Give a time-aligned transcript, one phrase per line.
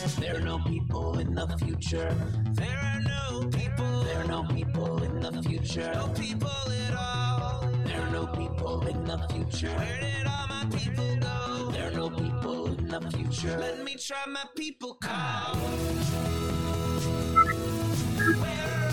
[0.00, 2.16] There are no people in the future.
[2.52, 4.02] There are no people.
[4.02, 5.92] There are no people in the future.
[5.94, 7.68] No people at all.
[7.84, 9.68] There are no people in the future.
[9.76, 11.70] Where did all my people go?
[11.70, 13.58] There are no people in the future.
[13.58, 15.54] Let me try my people call.
[15.56, 15.66] Where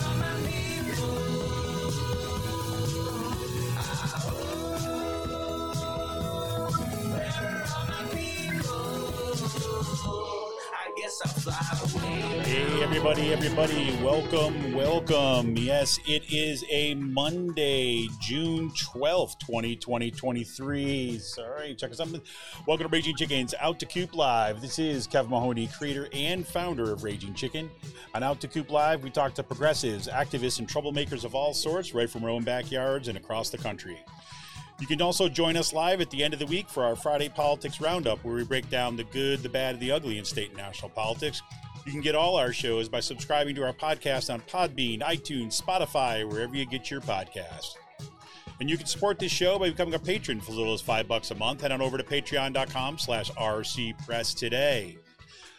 [0.04, 1.16] are my people?
[7.14, 9.06] Where are my people?
[11.20, 15.58] Hey, everybody, everybody, welcome, welcome.
[15.58, 21.18] Yes, it is a Monday, June 12th, 2020, 23.
[21.18, 22.10] Sorry, check us out.
[22.68, 24.62] Welcome to Raging Chickens Out d'Coup Live.
[24.62, 27.72] This is Kevin Mahoney, creator and founder of Raging Chicken.
[28.14, 32.10] On Out d'Coup Live, we talk to progressives, activists, and troublemakers of all sorts, right
[32.10, 33.98] from our own backyards and across the country.
[34.80, 37.30] You can also join us live at the end of the week for our Friday
[37.30, 40.50] Politics Roundup, where we break down the good, the bad, and the ugly in state
[40.50, 41.42] and national politics.
[41.86, 46.30] You can get all our shows by subscribing to our podcast on Podbean, iTunes, Spotify,
[46.30, 47.76] wherever you get your podcasts.
[48.60, 51.08] And you can support this show by becoming a patron for as little as five
[51.08, 51.62] bucks a month.
[51.62, 54.98] Head on over to patreon.com slash rcpress today.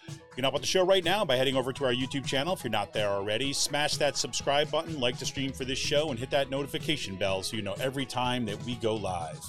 [0.08, 2.54] You can help out the show right now by heading over to our YouTube channel
[2.54, 3.52] if you're not there already.
[3.52, 7.42] Smash that subscribe button, like the stream for this show, and hit that notification bell
[7.42, 9.40] so you know every time that we go live.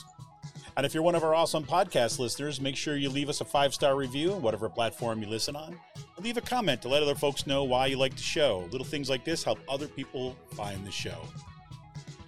[0.77, 3.45] And if you're one of our awesome podcast listeners, make sure you leave us a
[3.45, 5.77] five star review on whatever platform you listen on.
[6.15, 8.67] And leave a comment to let other folks know why you like the show.
[8.71, 11.17] Little things like this help other people find the show.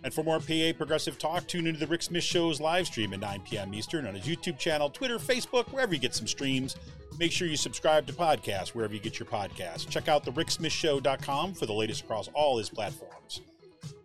[0.04, 3.20] And for more PA Progressive Talk, tune into the Rick Smith Show's live stream at
[3.20, 3.74] 9 p.m.
[3.74, 6.76] Eastern on his YouTube channel, Twitter, Facebook, wherever you get some streams.
[7.20, 9.88] Make sure you subscribe to podcasts wherever you get your podcasts.
[9.88, 13.42] Check out the ricksmithshow.com for the latest across all his platforms.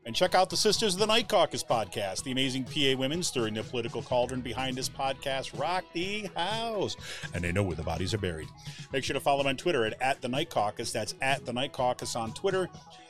[0.04, 2.22] And check out the Sisters of the Night Caucus podcast.
[2.22, 6.96] The amazing PA women stirring the political cauldron behind this podcast rock the house.
[7.34, 8.46] And they know where the bodies are buried.
[8.92, 10.92] Make sure to follow them on Twitter at, at the Night Caucus.
[10.92, 12.68] That's at the Night Caucus on Twitter.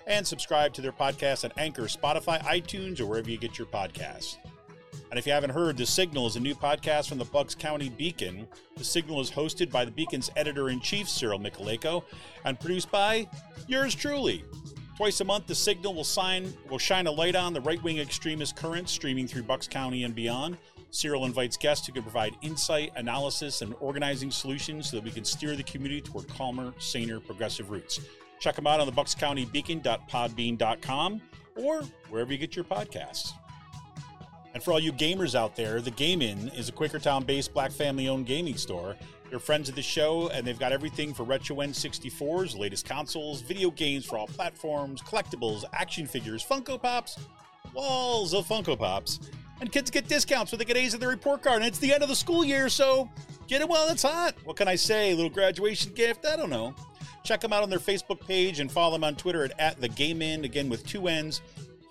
[0.08, 4.36] And subscribe to their podcast at Anchor, Spotify, iTunes, or wherever you get your podcasts.
[5.10, 7.88] And if you haven't heard, The Signal is a new podcast from the Bucks County
[7.88, 8.46] Beacon.
[8.76, 12.04] The Signal is hosted by the Beacon's editor in chief, Cyril Mychalejko,
[12.44, 13.28] and produced by
[13.66, 14.44] yours truly.
[14.96, 18.54] Twice a month, The Signal will sign will shine a light on the right-wing extremist
[18.56, 20.56] currents streaming through Bucks County and beyond.
[20.90, 25.24] Cyril invites guests who can provide insight, analysis, and organizing solutions so that we can
[25.24, 28.00] steer the community toward calmer, saner, progressive roots.
[28.38, 31.22] Check them out on the buckscountybeacon.podbean.com
[31.56, 33.32] or wherever you get your podcasts.
[34.54, 37.70] And for all you gamers out there, the Game In is a Quakertown based black
[37.70, 38.96] family owned gaming store.
[39.28, 43.70] They're friends of the show, and they've got everything for Retro N64s, latest consoles, video
[43.70, 47.18] games for all platforms, collectibles, action figures, Funko Pops,
[47.74, 49.18] walls of Funko Pops.
[49.60, 51.56] And kids get discounts when they get A's in their report card.
[51.56, 53.10] And it's the end of the school year, so
[53.48, 54.34] get it while it's hot.
[54.44, 55.12] What can I say?
[55.12, 56.24] A little graduation gift?
[56.24, 56.74] I don't know.
[57.26, 59.88] Check them out on their Facebook page and follow them on Twitter at, at the
[59.88, 61.40] Game In, again with two N's.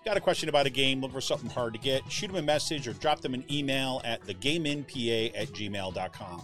[0.06, 2.42] Got a question about a game, look for something hard to get, shoot them a
[2.42, 6.42] message or drop them an email at thegameinpa at gmail.com.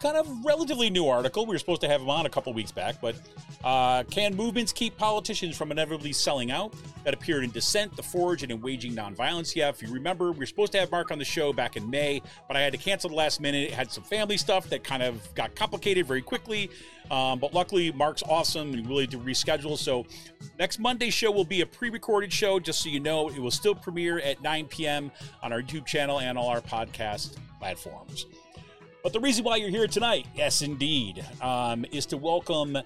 [0.01, 1.45] kind of relatively new article.
[1.45, 3.15] We were supposed to have him on a couple weeks back, but
[3.63, 6.73] uh, can movements keep politicians from inevitably selling out?
[7.03, 9.55] That appeared in Dissent, The Forge, and in Waging Nonviolence.
[9.55, 11.89] Yeah, if you remember, we were supposed to have Mark on the show back in
[11.89, 13.69] May, but I had to cancel the last minute.
[13.69, 16.69] It had some family stuff that kind of got complicated very quickly.
[17.09, 19.77] Um, but luckily, Mark's awesome and willing to reschedule.
[19.77, 20.05] So
[20.57, 23.29] next Monday's show will be a pre-recorded show, just so you know.
[23.29, 25.11] It will still premiere at 9 p.m.
[25.43, 28.25] on our YouTube channel and all our podcast platforms.
[29.03, 32.77] But the reason why you're here tonight, yes, indeed, um, is to welcome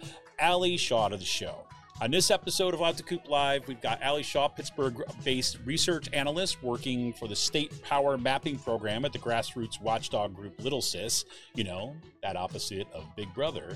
[0.41, 1.65] Aly Shaw to the show.
[2.01, 6.63] On this episode of Out d'Coup Live, we've got Aly Shaw, Pittsburgh based research analyst
[6.63, 11.95] working for the State Power Mapping Program at the grassroots watchdog group LittleSis, you know,
[12.21, 13.67] that opposite of Big Brother.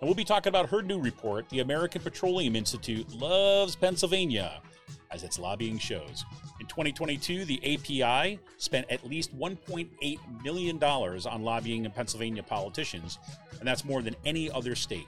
[0.00, 4.60] And we'll be talking about her new report, The American Petroleum Institute Loves Pennsylvania,
[5.10, 6.24] as its lobbying shows.
[6.60, 13.18] In 2022, the API spent at least $1.8 million on lobbying in Pennsylvania politicians,
[13.58, 15.06] and that's more than any other state.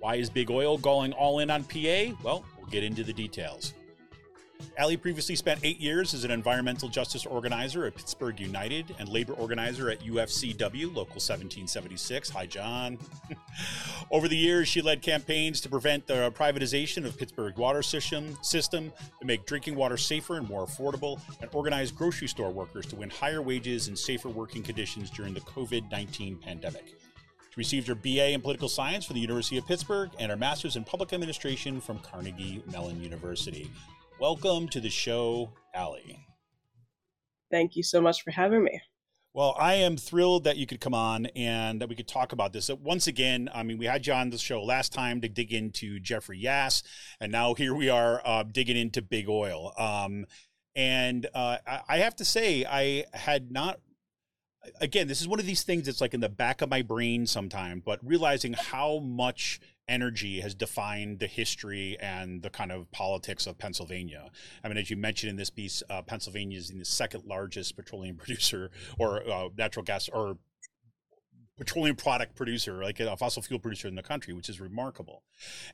[0.00, 2.14] Why is Big Oil going all in on PA?
[2.22, 3.74] Well, we'll get into the details.
[4.78, 9.32] Aly previously spent eight years as an environmental justice organizer at Pittsburgh United and labor
[9.32, 12.28] organizer at UFCW, Local 1776.
[12.30, 12.98] Hi, John.
[14.10, 18.92] Over the years, she led campaigns to prevent the privatization of Pittsburgh water system, system,
[19.20, 23.08] to make drinking water safer and more affordable, and organize grocery store workers to win
[23.08, 26.84] higher wages and safer working conditions during the COVID 19 pandemic.
[27.50, 30.76] She received her BA in political science from the University of Pittsburgh and her master's
[30.76, 33.70] in public administration from Carnegie Mellon University.
[34.18, 36.26] Welcome to the show, Aly.
[37.50, 38.80] Thank you so much for having me.
[39.34, 42.54] Well, I am thrilled that you could come on and that we could talk about
[42.54, 42.70] this.
[42.70, 46.00] Once again, I mean, we had you on the show last time to dig into
[46.00, 46.82] Jeffrey Yass,
[47.20, 49.74] and now here we are uh, digging into Big Oil.
[49.76, 50.24] Um,
[50.74, 53.80] and uh, I have to say, I had not
[54.80, 57.26] again, this is one of these things that's like in the back of my brain
[57.26, 63.46] sometimes, but realizing how much energy has defined the history and the kind of politics
[63.46, 64.30] of Pennsylvania.
[64.64, 68.16] I mean, as you mentioned in this piece, uh, Pennsylvania is the second largest petroleum
[68.18, 70.38] producer or uh, natural gas or
[71.56, 75.22] petroleum product producer, like a fossil fuel producer in the country, which is remarkable.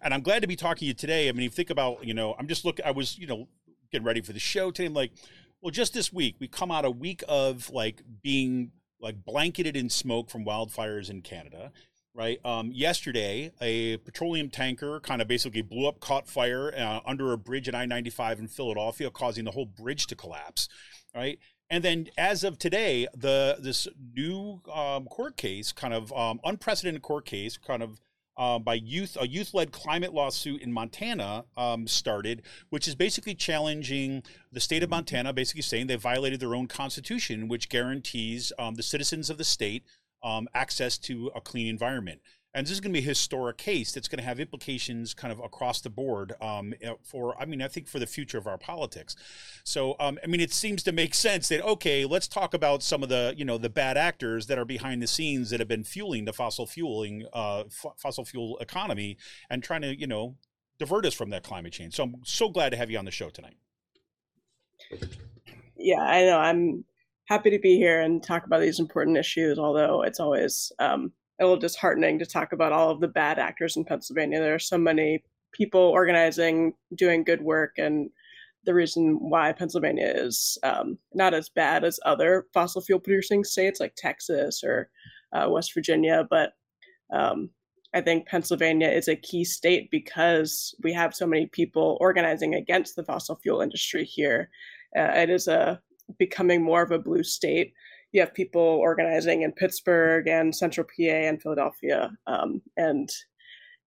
[0.01, 1.29] And I'm glad to be talking to you today.
[1.29, 3.49] I mean, you think about, you know, I'm just looking, I was, you know,
[3.91, 4.87] getting ready for the show today.
[4.87, 5.13] I'm like,
[5.61, 9.91] well, just this week, we come out a week of like being like blanketed in
[9.91, 11.73] smoke from wildfires in Canada.
[12.15, 12.39] Right.
[12.45, 17.39] Um, yesterday, a petroleum tanker kind of basically blew up, caught fire uh, under a
[17.39, 20.69] bridge at I 95 in Philadelphia, causing the whole bridge to collapse.
[21.15, 21.39] Right.
[21.71, 27.01] And then, as of today, the this new um, court case, kind of um, unprecedented
[27.01, 27.99] court case, kind of
[28.37, 34.23] uh, by youth, a youth-led climate lawsuit in Montana um, started, which is basically challenging
[34.51, 38.83] the state of Montana, basically saying they violated their own constitution, which guarantees um, the
[38.83, 39.85] citizens of the state
[40.23, 42.21] um, access to a clean environment.
[42.55, 45.33] And this is going to be a historic case that's going to have implications kind
[45.33, 48.59] of across the board um, for, I mean, I think for the future of our
[48.59, 49.17] politics.
[49.65, 53.03] So, um, I mean, it seems to make sense that, okay, let's talk about some
[53.03, 55.83] of the, you know, the bad actors that are behind the scenes that have been
[55.83, 59.17] fueling the fossil fueling, uh, f- fossil fuel economy
[59.49, 60.37] and trying to, you know,
[60.79, 61.95] divert us from that climate change.
[61.95, 63.57] So I'm so glad to have you on the show tonight.
[65.79, 66.39] Yeah, I know.
[66.39, 66.85] I'm
[67.33, 71.45] happy to be here and talk about these important issues, although it's always, um, a
[71.45, 74.39] little disheartening to talk about all of the bad actors in Pennsylvania.
[74.39, 78.11] There are so many people organizing, doing good work, and
[78.65, 83.81] the reason why Pennsylvania is um, not as bad as other fossil fuel producing states
[83.81, 84.91] like Texas or
[85.33, 86.53] uh, West Virginia, but
[87.15, 87.49] um,
[87.95, 92.95] I think Pennsylvania is a key state because we have so many people organizing against
[92.95, 94.51] the fossil fuel industry here.
[94.95, 95.81] Uh, it is a
[96.19, 97.73] becoming more of a blue state
[98.13, 102.13] you have people organizing in Pittsburgh and Central PA and Philadelphia.
[102.27, 103.11] Um, and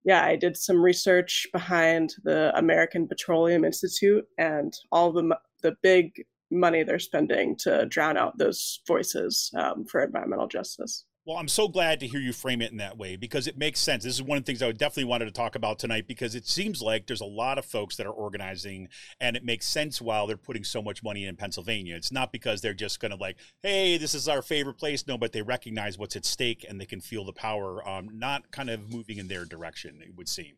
[0.04, 6.12] yeah, I did some research behind the American Petroleum Institute and all the the big
[6.52, 11.06] money they're spending to drown out those voices um, for environmental justice.
[11.26, 13.80] Well, I'm so glad to hear you frame it in that way because it makes
[13.80, 14.04] sense.
[14.04, 16.36] This is one of the things I would definitely wanted to talk about tonight because
[16.36, 18.90] it seems like there's a lot of folks that are organizing
[19.20, 21.96] and it makes sense while they're putting so much money in Pennsylvania.
[21.96, 25.08] It's not because they're just going to like, hey, this is our favorite place.
[25.08, 28.52] No, but they recognize what's at stake and they can feel the power um, not
[28.52, 30.54] kind of moving in their direction, it would seem.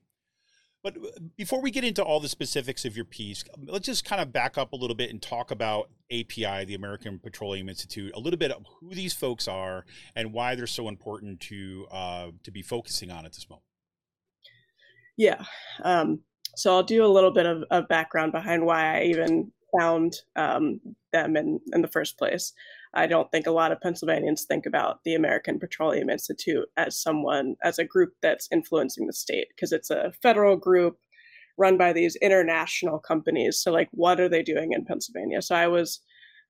[0.88, 4.22] But uh, before we get into all the specifics of your piece, let's just kind
[4.22, 8.20] of back up a little bit and talk about API, the American Petroleum Institute, a
[8.20, 9.84] little bit of who these folks are
[10.15, 13.65] and why they're so important to uh, to be focusing on at this moment.
[15.17, 15.44] Yeah,
[15.84, 16.22] um,
[16.56, 20.79] so I'll do a little bit of, of background behind why I even found um,
[21.12, 22.53] them in in the first place.
[22.94, 27.56] I don't think a lot of Pennsylvanians think about the American Petroleum Institute as someone,
[27.63, 30.98] as a group that's influencing the state, because it's a federal group
[31.58, 33.60] run by these international companies.
[33.60, 35.41] So, like, what are they doing in Pennsylvania?
[35.41, 36.00] So, I was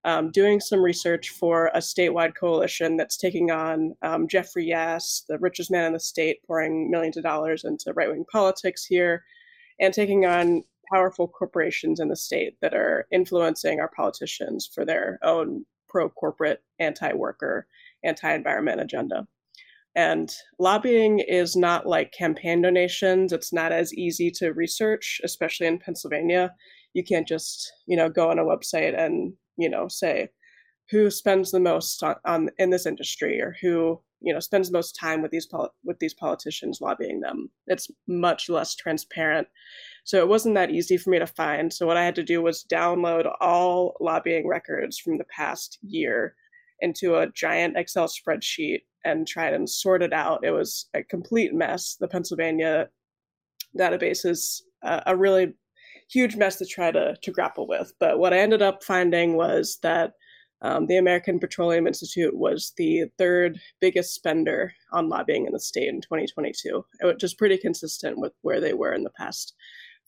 [0.04, 5.40] um, doing some research for a statewide coalition that's taking on um, Jeffrey Yass, the
[5.40, 9.24] richest man in the state, pouring millions of dollars into right wing politics here,
[9.80, 15.20] and taking on powerful corporations in the state that are influencing our politicians for their
[15.24, 17.68] own pro corporate, anti worker,
[18.04, 19.28] anti environment agenda.
[19.96, 23.34] and lobbying is not like campaign donations.
[23.34, 26.54] It's not as easy to research, especially in Pennsylvania.
[26.94, 30.30] You can't just, you know, go on a website and, you know, say
[30.90, 34.96] who spends the most on, on in this industry or who, you know, spends most
[34.96, 35.48] time with these
[35.84, 37.50] with these politicians lobbying them.
[37.68, 39.48] It's much less transparent.
[40.04, 41.72] So it wasn't that easy for me to find.
[41.72, 46.36] So what I had to do was download all lobbying records from the past year
[46.80, 50.46] into a giant Excel spreadsheet and tried and sort it out.
[50.46, 51.98] It was a complete mess.
[52.00, 52.90] The Pennsylvania
[53.78, 55.54] database is a, a really
[56.10, 57.92] huge mess to try to, to grapple with.
[58.00, 60.14] But what I ended up finding was that
[60.62, 65.88] um, the American Petroleum Institute was the third biggest spender on lobbying in the state
[65.88, 69.54] in 2022, which is pretty consistent with where they were in the past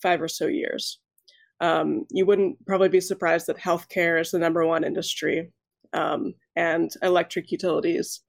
[0.02, 1.00] five or so years.
[1.62, 5.52] Um, you wouldn't probably be surprised that healthcare is the number one industry,
[5.94, 8.22] um, and electric utilities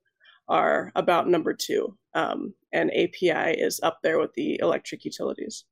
[0.48, 5.64] are about number two, um, and API is up there with the electric utilities.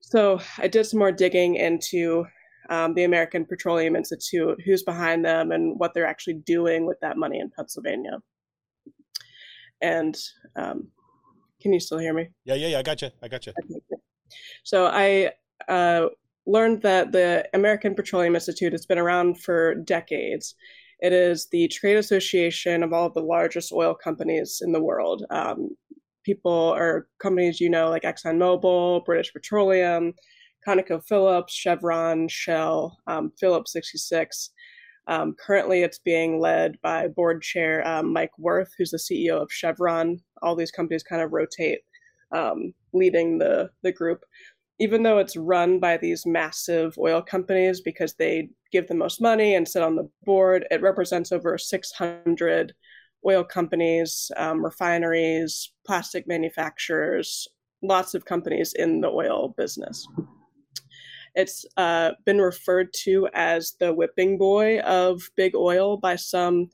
[0.00, 2.26] So I did some more digging into
[2.70, 7.16] um, the American Petroleum Institute, who's behind them, and what they're actually doing with that
[7.16, 8.18] money in Pennsylvania.
[9.80, 10.16] And
[10.56, 10.88] um,
[11.60, 12.28] can you still hear me?
[12.44, 12.78] Yeah, yeah, yeah.
[12.78, 13.10] I got you.
[13.22, 13.52] I got you.
[14.64, 15.32] So I
[15.68, 16.08] uh,
[16.46, 20.54] learned that the American Petroleum Institute has been around for decades,
[21.00, 25.24] it is the trade association of all of the largest oil companies in the world.
[25.30, 25.76] Um,
[26.24, 30.14] people or companies you know like ExxonMobil, British Petroleum,
[30.66, 34.50] ConocoPhillips, Chevron, Shell, um, Phillips 66.
[35.06, 39.52] Um, currently, it's being led by board chair um, Mike Wirth, who's the CEO of
[39.52, 40.18] Chevron.
[40.42, 41.80] All these companies kind of rotate
[42.32, 44.24] um, leading the the group
[44.80, 49.54] even though it's run by these massive oil companies because they give the most money
[49.54, 52.74] and sit on the board, it represents over 600
[53.26, 57.46] oil companies, um, refineries, plastic manufacturers,
[57.82, 60.06] lots of companies in the oil business.
[61.34, 66.70] It's uh, been referred to as the whipping boy of big oil by some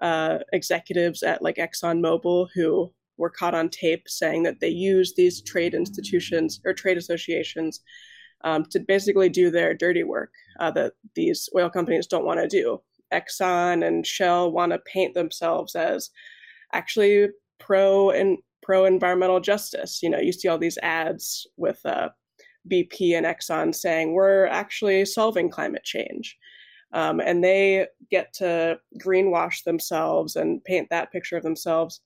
[0.00, 5.40] uh, executives at like ExxonMobil who were caught on tape saying that they use these
[5.42, 7.80] trade institutions or trade associations
[8.44, 12.48] um, to basically do their dirty work uh, that these oil companies don't want to
[12.48, 12.80] do.
[13.12, 16.10] Exxon and Shell want to paint themselves as
[16.72, 17.28] actually
[17.58, 20.00] pro and pro environmental justice.
[20.02, 22.08] You know, you see all these ads with uh,
[22.70, 26.36] BP and Exxon saying we're actually solving climate change.
[26.92, 32.00] Um, and they get to greenwash themselves and paint that picture of themselves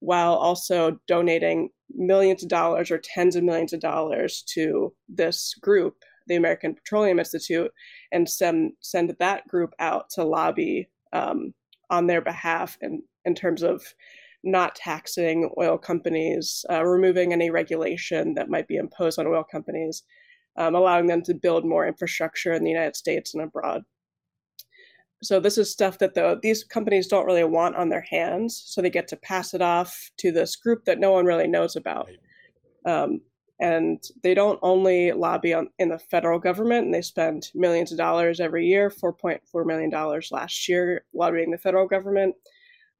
[0.00, 5.94] while also donating millions of dollars or tens of millions of dollars to this group,
[6.26, 7.70] the American Petroleum Institute,
[8.10, 11.54] and send send that group out to lobby um,
[11.90, 13.84] on their behalf in, in terms of
[14.44, 20.02] not taxing oil companies, uh, removing any regulation that might be imposed on oil companies,
[20.56, 23.82] um, allowing them to build more infrastructure in the United States and abroad.
[25.22, 28.82] So this is stuff that the, these companies don't really want on their hands, so
[28.82, 32.08] they get to pass it off to this group that no one really knows about.
[32.84, 33.20] Um,
[33.60, 37.98] and they don't only lobby on, in the federal government, and they spend millions of
[37.98, 42.34] dollars every year, $4.4 million last year lobbying the federal government.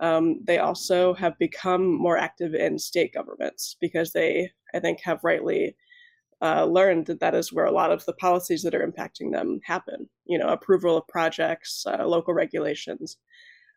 [0.02, 5.20] Um, they also have become more active in state governments because they, I think, have
[5.22, 5.76] rightly
[6.42, 9.60] uh, learned that that is where a lot of the policies that are impacting them
[9.64, 10.08] happen.
[10.26, 13.16] You know, approval of projects, uh, local regulations.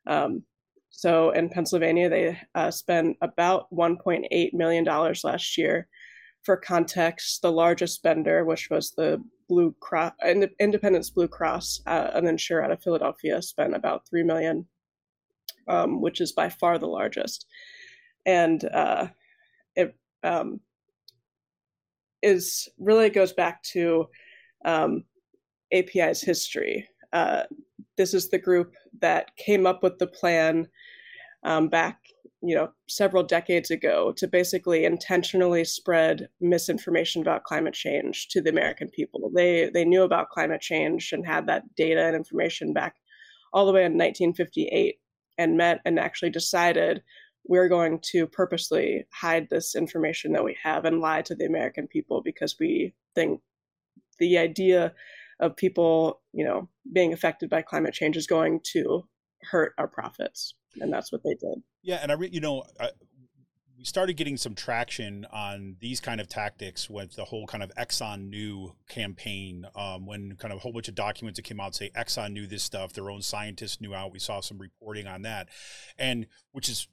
[0.08, 0.44] Um,
[0.90, 5.88] so in Pennsylvania, they uh, spent about 1.8 million dollars last year.
[6.44, 10.14] For context, the largest spender, which was the Blue Cross,
[10.60, 14.68] Independence Blue Cross, uh, an insurer out of Philadelphia, spent about three million,
[15.68, 17.46] um, which is by far the largest.
[18.26, 19.08] And uh,
[19.76, 20.60] it um,
[22.22, 24.08] is really goes back to
[24.66, 25.04] um,
[25.72, 26.88] API's history.
[27.14, 27.44] Uh,
[27.98, 30.68] this is the group that came up with the plan
[31.44, 32.00] um, back,
[32.42, 38.50] you know, several decades ago to basically intentionally spread misinformation about climate change to the
[38.50, 39.32] American people.
[39.34, 42.96] They they knew about climate change and had that data and information back
[43.54, 44.98] all the way in 1958
[45.38, 47.02] and met and actually decided
[47.48, 51.88] we're going to purposely hide this information that we have and lie to the American
[51.88, 53.42] people because we think
[54.20, 54.94] the idea
[55.40, 59.08] of people, you know, being affected by climate change is going to
[59.44, 61.62] hurt our profits, and that's what they did.
[61.84, 62.90] Yeah, and I, re- you know, I,
[63.78, 67.72] we started getting some traction on these kind of tactics with the whole kind of
[67.76, 69.66] Exxon knew campaign.
[69.76, 72.48] Um, when kind of a whole bunch of documents that came out say Exxon knew
[72.48, 74.14] this stuff, their own scientists knew out.
[74.14, 75.50] We saw some reporting on that,
[75.98, 76.88] and which is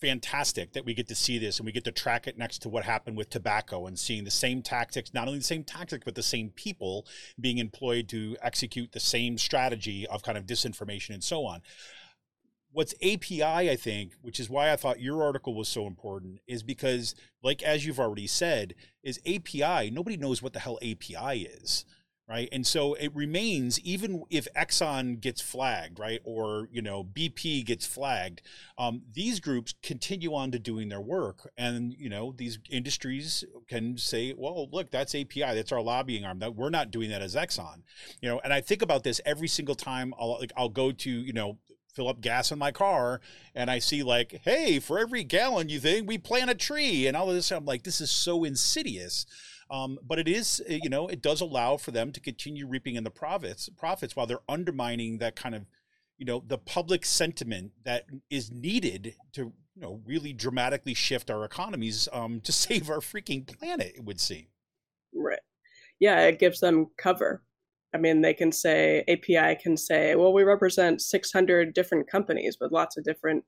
[0.00, 2.68] fantastic that we get to see this and we get to track it next to
[2.68, 6.14] what happened with tobacco and seeing the same tactics, not only the same tactics, but
[6.14, 7.06] the same people
[7.38, 11.60] being employed to execute the same strategy of kind of disinformation and so on.
[12.72, 16.62] What's API, I think, which is why I thought your article was so important, is
[16.62, 21.84] because, like as you've already said, is API, nobody knows what the hell API is
[22.30, 22.48] right?
[22.52, 27.84] And so it remains, even if Exxon gets flagged, right, or you know BP gets
[27.84, 28.40] flagged,
[28.78, 33.98] um, these groups continue on to doing their work, and you know these industries can
[33.98, 36.38] say, well, look, that's API, that's our lobbying arm.
[36.38, 37.82] That we're not doing that as Exxon,
[38.22, 38.40] you know.
[38.44, 41.58] And I think about this every single time I'll like I'll go to you know
[41.94, 43.20] fill up gas in my car
[43.54, 47.16] and I see like, hey, for every gallon you think we plant a tree and
[47.16, 47.50] all of this.
[47.50, 49.26] I'm like, this is so insidious.
[49.70, 52.96] Um, but it is, eh, you know, it does allow for them to continue reaping
[52.96, 55.66] in the profits, profits while they're undermining that kind of,
[56.18, 61.44] you know, the public sentiment that is needed to, you know, really dramatically shift our
[61.44, 63.92] economies um, to save our freaking planet.
[63.94, 64.46] It would seem.
[65.14, 65.38] Right.
[66.00, 67.42] Yeah, it gives them cover.
[67.94, 72.72] I mean, they can say API can say, well, we represent 600 different companies with
[72.72, 73.44] lots of different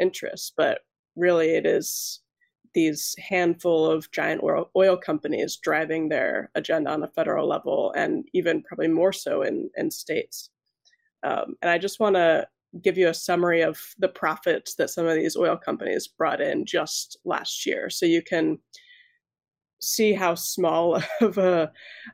[0.00, 0.80] interests, but
[1.16, 2.20] really it is
[2.74, 8.26] these handful of giant oil, oil companies driving their agenda on a federal level and
[8.32, 10.50] even probably more so in, in states.
[11.22, 12.46] Um, and I just want to
[12.82, 16.66] give you a summary of the profits that some of these oil companies brought in
[16.66, 17.88] just last year.
[17.88, 18.58] So you can
[19.84, 21.70] see how small of a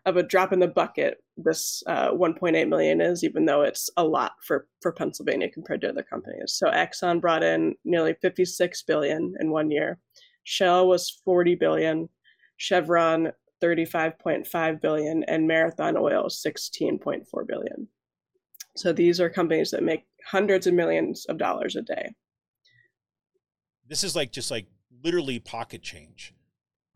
[0.07, 4.05] of a drop in the bucket this uh, 1.8 million is, even though it's a
[4.05, 6.53] lot for for Pennsylvania compared to other companies.
[6.53, 9.99] So Exxon brought in nearly 56 billion in one year.
[10.45, 12.09] Shell was 40 billion,
[12.57, 17.89] Chevron 35.5 billion, and Marathon Oil 16.4 billion.
[18.77, 22.15] So these are companies that make hundreds of millions of dollars a day.
[23.87, 24.67] This is like just like
[25.03, 26.33] literally pocket change,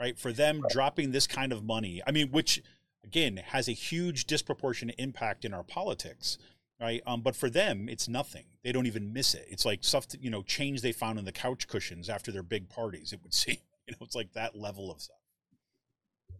[0.04, 0.18] right?
[0.18, 0.70] For them right.
[0.70, 2.02] dropping this kind of money.
[2.06, 2.62] I mean, which
[3.02, 6.38] again has a huge disproportionate impact in our politics
[6.80, 7.02] right?
[7.06, 8.44] Um, but for them, it's nothing.
[8.62, 9.46] They don't even miss it.
[9.48, 12.42] It's like stuff, to, you know, change they found in the couch cushions after their
[12.42, 13.12] big parties.
[13.12, 15.16] It would seem, you know, it's like that level of stuff.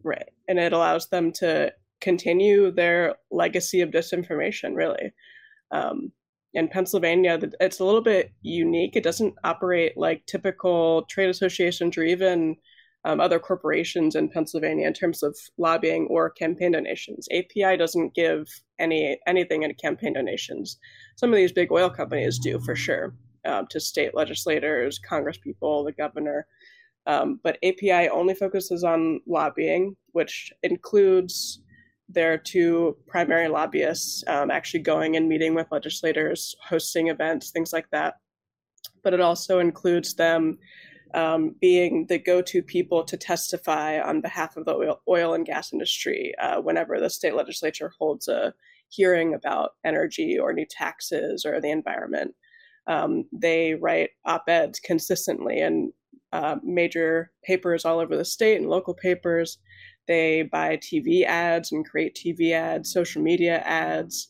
[0.03, 4.75] Right, and it allows them to continue their legacy of disinformation.
[4.75, 5.13] Really,
[5.71, 6.11] um,
[6.53, 8.95] in Pennsylvania, it's a little bit unique.
[8.95, 12.55] It doesn't operate like typical trade associations or even
[13.05, 17.27] um, other corporations in Pennsylvania in terms of lobbying or campaign donations.
[17.31, 18.47] API doesn't give
[18.79, 20.77] any anything in campaign donations.
[21.15, 23.15] Some of these big oil companies do for sure
[23.45, 26.47] um, to state legislators, congresspeople, the governor.
[27.05, 31.61] Um, but API only focuses on lobbying, which includes
[32.09, 37.87] their two primary lobbyists um, actually going and meeting with legislators, hosting events, things like
[37.91, 38.15] that.
[39.03, 40.57] But it also includes them
[41.15, 45.71] um, being the go-to people to testify on behalf of the oil, oil and gas
[45.71, 48.53] industry uh, whenever the state legislature holds a
[48.89, 52.35] hearing about energy or new taxes or the environment.
[52.87, 55.93] Um, they write op-eds consistently in
[56.33, 59.57] uh, major papers all over the state and local papers.
[60.09, 64.27] They buy TV ads and create TV ads, social media ads,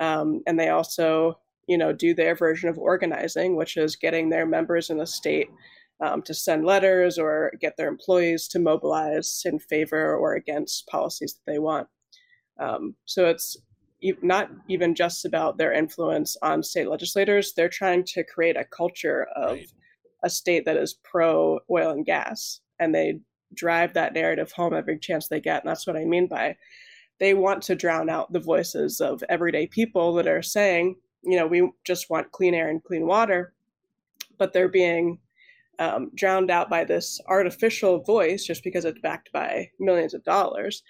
[0.00, 4.46] um, and they also, you know, do their version of organizing, which is getting their
[4.46, 5.48] members in the state
[6.00, 11.34] um, to send letters or get their employees to mobilize in favor or against policies
[11.34, 11.88] that they want.
[12.58, 13.56] Um, so it's
[14.22, 17.52] not even just about their influence on state legislators.
[17.54, 19.66] They're trying to create a culture of right.
[20.22, 23.20] a state that is pro oil and gas, and they
[23.54, 25.62] drive that narrative home every chance they get.
[25.62, 26.56] And that's what I mean by
[27.20, 31.46] they want to drown out the voices of everyday people that are saying, you know,
[31.46, 33.54] we just want clean air and clean water,
[34.36, 35.18] but they're being
[35.78, 40.82] um, drowned out by this artificial voice just because it's backed by millions of dollars,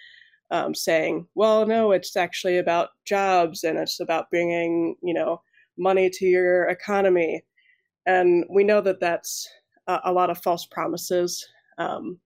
[0.50, 5.42] um, saying, "Well, no, it's actually about jobs and it's about bringing you know
[5.78, 7.42] money to your economy,"
[8.06, 9.48] and we know that that's
[9.86, 11.46] a, a lot of false promises.
[11.78, 12.18] Um,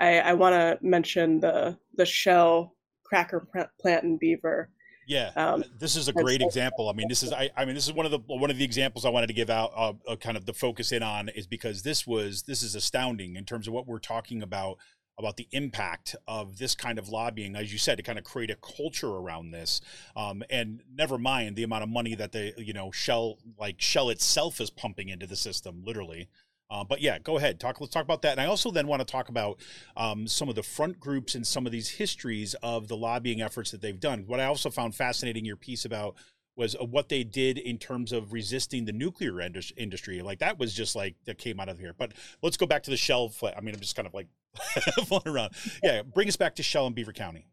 [0.00, 3.48] I, I want to mention the the Shell cracker
[3.80, 4.70] plant in Beaver
[5.08, 6.90] yeah, um, this is a great example.
[6.90, 8.64] I mean, this is I, I mean, this is one of the one of the
[8.64, 11.46] examples I wanted to give out, uh, uh, kind of the focus in on, is
[11.46, 14.76] because this was this is astounding in terms of what we're talking about
[15.18, 18.50] about the impact of this kind of lobbying, as you said, to kind of create
[18.50, 19.80] a culture around this,
[20.14, 24.10] um, and never mind the amount of money that the you know Shell like Shell
[24.10, 26.28] itself is pumping into the system, literally.
[26.70, 27.58] Uh, but yeah, go ahead.
[27.58, 27.80] Talk.
[27.80, 28.32] Let's talk about that.
[28.32, 29.58] And I also then want to talk about
[29.96, 33.70] um, some of the front groups and some of these histories of the lobbying efforts
[33.70, 34.24] that they've done.
[34.26, 36.16] What I also found fascinating your piece about
[36.56, 40.20] was uh, what they did in terms of resisting the nuclear industry.
[40.20, 41.94] Like that was just like that came out of here.
[41.96, 43.32] But let's go back to the Shell.
[43.42, 44.26] I mean, I'm just kind of like
[45.06, 45.52] flying around.
[45.82, 47.46] Yeah, bring us back to Shell in Beaver County.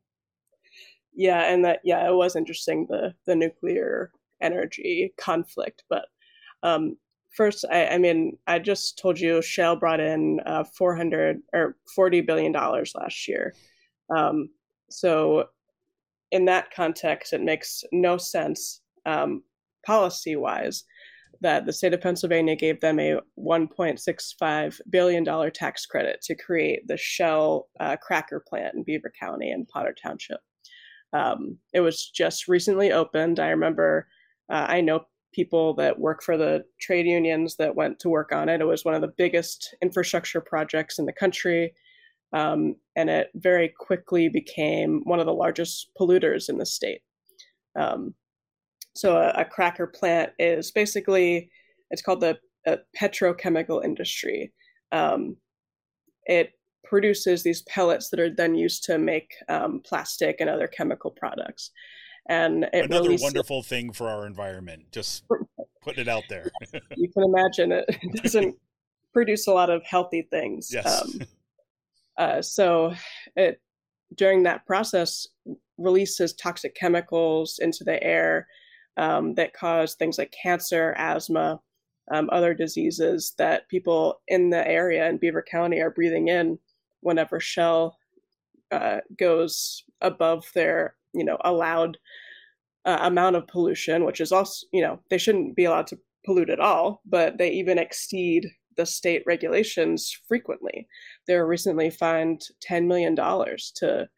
[1.14, 5.84] Yeah, and that yeah, it was interesting the the nuclear energy conflict.
[5.90, 6.08] But
[6.64, 6.98] um,
[7.36, 12.22] first, I, I mean, I just told you Shell brought in uh, 400 or 40
[12.22, 13.54] billion dollars last year.
[14.16, 14.50] Um,
[14.90, 15.46] so
[16.32, 19.44] in that context, it makes no sense um,
[19.86, 20.84] policy wise
[21.42, 26.98] that the state of Pennsylvania gave them a $1.65 billion tax credit to create the
[26.98, 30.40] Shell uh, cracker plant in Beaver County and Potter Township.
[31.14, 33.40] Um, it was just recently opened.
[33.40, 34.08] I remember,
[34.50, 38.48] uh, I know people that work for the trade unions that went to work on
[38.48, 38.62] it.
[38.62, 41.74] It was one of the biggest infrastructure projects in the country.
[42.34, 47.02] Um, and it very quickly became one of the largest polluters in the state.
[47.78, 48.16] Um,
[48.96, 51.50] so a, a, cracker plant is basically
[51.92, 52.38] it's called the
[53.00, 54.54] petrochemical industry.
[54.92, 55.38] Um,
[56.26, 56.52] it
[56.84, 61.72] produces these pellets that are then used to make um, plastic and other chemical products.
[62.28, 64.92] And another releases, wonderful thing for our environment.
[64.92, 65.24] Just
[65.82, 66.50] putting it out there.
[66.96, 68.56] you can imagine it, it doesn't
[69.14, 70.70] produce a lot of healthy things.
[70.74, 71.02] Yes.
[71.02, 71.22] Um,
[72.18, 72.94] uh, so
[73.36, 73.62] it
[74.16, 75.28] during that process
[75.78, 78.48] releases toxic chemicals into the air
[78.98, 81.60] um, that cause things like cancer, asthma,
[82.12, 86.58] um, other diseases that people in the area in Beaver County are breathing in
[87.02, 87.98] whenever Shell
[88.72, 91.98] uh, goes above their, you know, allowed
[92.86, 96.50] uh, amount of pollution, which is also, you know, they shouldn't be allowed to pollute
[96.50, 98.48] at all, but they even exceed
[98.78, 100.88] the state regulations frequently.
[101.28, 104.10] They were recently fined $10 million to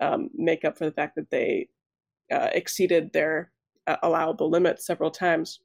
[0.00, 1.68] um, make up for the fact that they
[2.30, 3.50] uh, exceeded their
[3.86, 5.60] uh, allowable limits several times.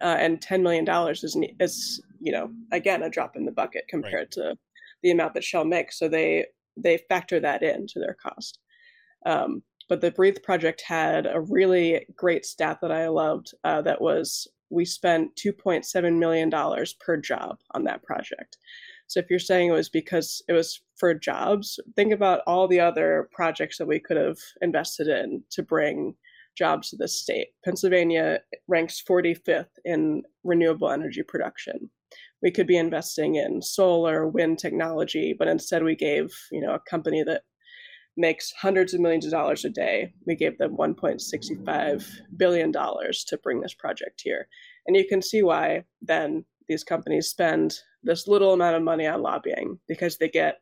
[0.00, 4.14] Uh, and $10 million is, is, you know, again, a drop in the bucket compared
[4.14, 4.30] right.
[4.32, 4.54] to
[5.02, 5.98] the amount that Shell makes.
[5.98, 6.46] So they,
[6.76, 8.58] they factor that into their cost.
[9.24, 14.00] Um, but the Breathe project had a really great stat that I loved uh, that
[14.00, 16.50] was we spent $2.7 million
[17.00, 18.58] per job on that project.
[19.06, 22.80] So if you're saying it was because it was for jobs, think about all the
[22.80, 26.14] other projects that we could have invested in to bring
[26.56, 27.48] jobs to the state.
[27.64, 31.88] Pennsylvania ranks 45th in renewable energy production.
[32.42, 36.90] We could be investing in solar, wind technology, but instead we gave, you know, a
[36.90, 37.42] company that
[38.18, 40.12] makes hundreds of millions of dollars a day.
[40.26, 42.04] We gave them 1.65
[42.36, 44.48] billion dollars to bring this project here.
[44.86, 49.22] And you can see why then these companies spend this little amount of money on
[49.22, 50.58] lobbying because they get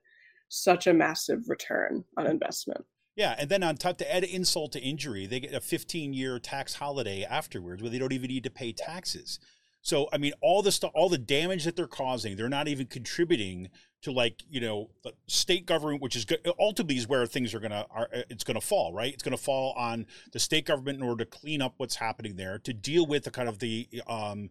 [0.49, 2.85] such a massive return on investment.
[3.17, 6.39] Yeah, and then on top to add insult to injury, they get a 15 year
[6.39, 9.41] tax holiday afterwards where they don't even need to pay taxes.
[9.87, 12.89] So I mean, all the stuff, all the damage that they're causing, they're not even
[12.89, 13.69] contributing
[14.03, 16.27] to like you know the state government, which is
[16.59, 19.15] ultimately is where things are gonna are it's gonna fall, right?
[19.15, 22.59] It's gonna fall on the state government in order to clean up what's happening there,
[22.65, 24.51] to deal with the kind of the um,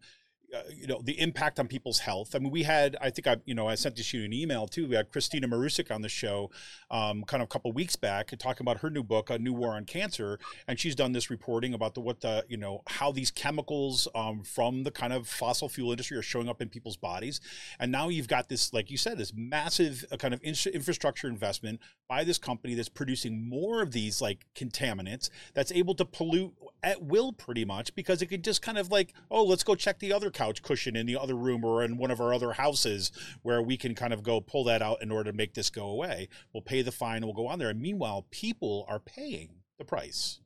[0.54, 2.36] uh, you know the impact on people's health.
[2.36, 4.68] I mean, we had I think I you know I sent this you an email
[4.68, 4.88] too.
[4.88, 6.52] We had Kristina Marusic on the show,
[6.92, 9.74] um, kind of a couple weeks back, talking about her new book, A New War
[9.74, 13.32] on Cancer, and she's done this reporting about the what the you know how these
[13.32, 17.42] chemicals um, from the kind of fossil fuel industry are showing up in people's bodies,
[17.80, 21.28] and now you've got this like you said this massive uh, kind of in- infrastructure
[21.28, 26.54] investment by this company that's producing more of these like contaminants that's able to pollute
[26.84, 30.00] at will pretty much because it can just kind of like oh let's go check
[30.00, 33.12] the other couch cushion in the other room or in one of our other houses
[33.42, 35.88] where we can kind of go pull that out in order to make this go
[35.88, 36.30] away.
[36.54, 37.70] We'll pay the fine we'll go on there.
[37.70, 40.40] And meanwhile, people are paying the price.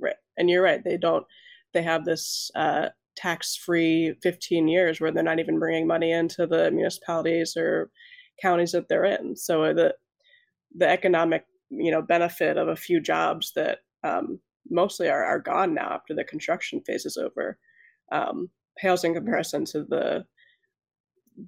[0.00, 0.16] Right.
[0.36, 0.82] And you're right.
[0.82, 1.26] They don't,
[1.72, 6.46] they have this uh, tax free 15 years where they're not even bringing money into
[6.46, 7.90] the municipalities or
[8.40, 9.36] counties that they're in.
[9.36, 9.94] So the,
[10.74, 15.74] the economic, you know, benefit of a few jobs that um, mostly are, are gone
[15.74, 17.58] now after the construction phase is over
[18.12, 20.24] um, pales in comparison to the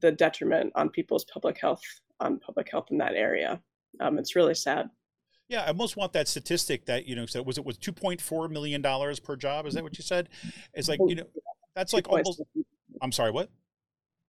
[0.00, 1.82] the detriment on people's public health
[2.20, 3.60] on public health in that area.
[4.00, 4.88] Um, it's really sad.
[5.48, 7.26] Yeah, I almost want that statistic that you know.
[7.26, 9.66] So was it was two point four million dollars per job?
[9.66, 10.28] Is that what you said?
[10.74, 11.24] It's like you know,
[11.74, 12.42] that's like almost.
[13.02, 13.50] I'm sorry, what?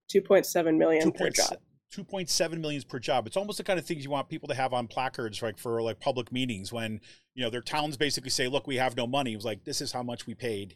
[0.07, 1.57] Two point seven million per job.
[1.91, 3.27] 2.7 millions per job.
[3.27, 5.81] It's almost the kind of things you want people to have on placards, like for
[5.81, 7.01] like public meetings when,
[7.35, 9.33] you know, their towns basically say, look, we have no money.
[9.33, 10.75] It was like, this is how much we paid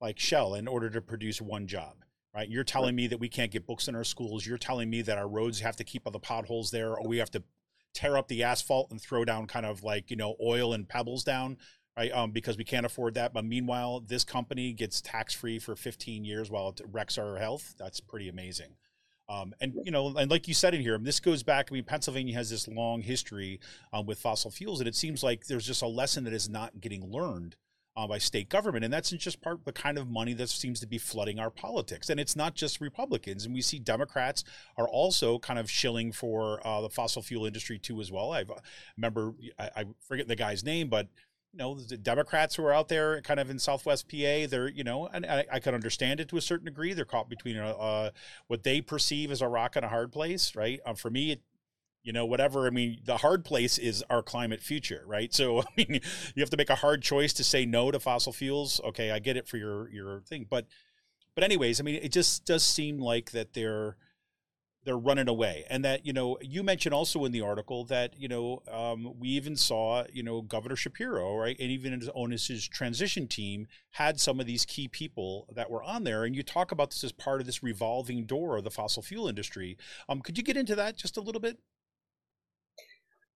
[0.00, 1.96] like Shell in order to produce one job.
[2.34, 2.48] Right.
[2.48, 4.44] You're telling me that we can't get books in our schools.
[4.44, 7.18] You're telling me that our roads have to keep all the potholes there, or we
[7.18, 7.44] have to
[7.94, 11.22] tear up the asphalt and throw down kind of like, you know, oil and pebbles
[11.22, 11.58] down.
[11.96, 12.12] right?
[12.12, 13.32] Um, because we can't afford that.
[13.32, 17.74] But meanwhile, this company gets tax free for 15 years while it wrecks our health.
[17.78, 18.74] That's pretty amazing.
[19.28, 21.68] Um, and you know, and like you said in here, this goes back.
[21.70, 23.60] I mean, Pennsylvania has this long history
[23.92, 26.80] um, with fossil fuels, and it seems like there's just a lesson that is not
[26.80, 27.56] getting learned
[27.96, 30.80] uh, by state government, and that's just part of the kind of money that seems
[30.80, 32.10] to be flooding our politics.
[32.10, 34.44] And it's not just Republicans, and we see Democrats
[34.76, 38.32] are also kind of shilling for uh, the fossil fuel industry too as well.
[38.32, 38.58] I uh,
[38.96, 41.08] remember I, I forget the guy's name, but
[41.54, 44.82] you know, the Democrats who are out there kind of in Southwest PA, they're, you
[44.82, 46.92] know, and I, I can understand it to a certain degree.
[46.92, 48.10] They're caught between uh,
[48.48, 50.80] what they perceive as a rock and a hard place, right?
[50.84, 51.42] Um, for me, it,
[52.02, 52.66] you know, whatever.
[52.66, 55.32] I mean, the hard place is our climate future, right?
[55.32, 56.00] So, I mean,
[56.34, 58.80] you have to make a hard choice to say no to fossil fuels.
[58.82, 60.66] Okay, I get it for your your thing, but,
[61.36, 63.96] but anyways, I mean, it just does seem like that they're
[64.84, 65.64] they're running away.
[65.68, 69.28] And that you know you mentioned also in the article that you know um, we
[69.30, 74.40] even saw you know governor shapiro right and even on his transition team had some
[74.40, 76.24] of these key people that were on there.
[76.24, 79.28] And you talk about this as part of this revolving door of the fossil fuel
[79.28, 79.76] industry.
[80.08, 81.58] Um, could you get into that just a little bit?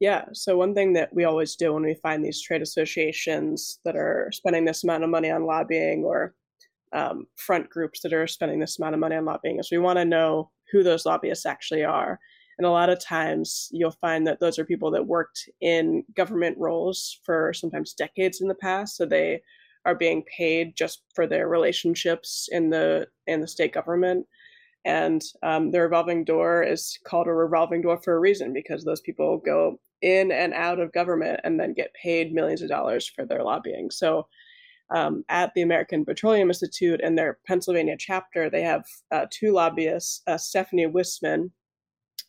[0.01, 0.27] Yeah.
[0.33, 4.31] So one thing that we always do when we find these trade associations that are
[4.33, 6.35] spending this amount of money on lobbying or
[6.93, 9.99] um, front groups that are spending this amount of money on lobbying is we want
[9.99, 12.19] to know who those lobbyists actually are.
[12.59, 16.59] And a lot of times you'll find that those are people that worked in government
[16.59, 18.97] roles for sometimes decades in the past.
[18.97, 19.41] So they
[19.85, 24.27] are being paid just for their relationships in the in the state government.
[24.85, 29.01] And um, the revolving door is called a revolving door for a reason because those
[29.01, 33.25] people go in and out of government and then get paid millions of dollars for
[33.25, 33.91] their lobbying.
[33.91, 34.27] So
[34.91, 40.23] um, at the American Petroleum Institute and their Pennsylvania chapter, they have uh, two lobbyists,
[40.27, 41.51] uh, Stephanie Wissman,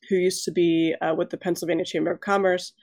[0.09, 2.73] who used to be uh, with the Pennsylvania Chamber of Commerce,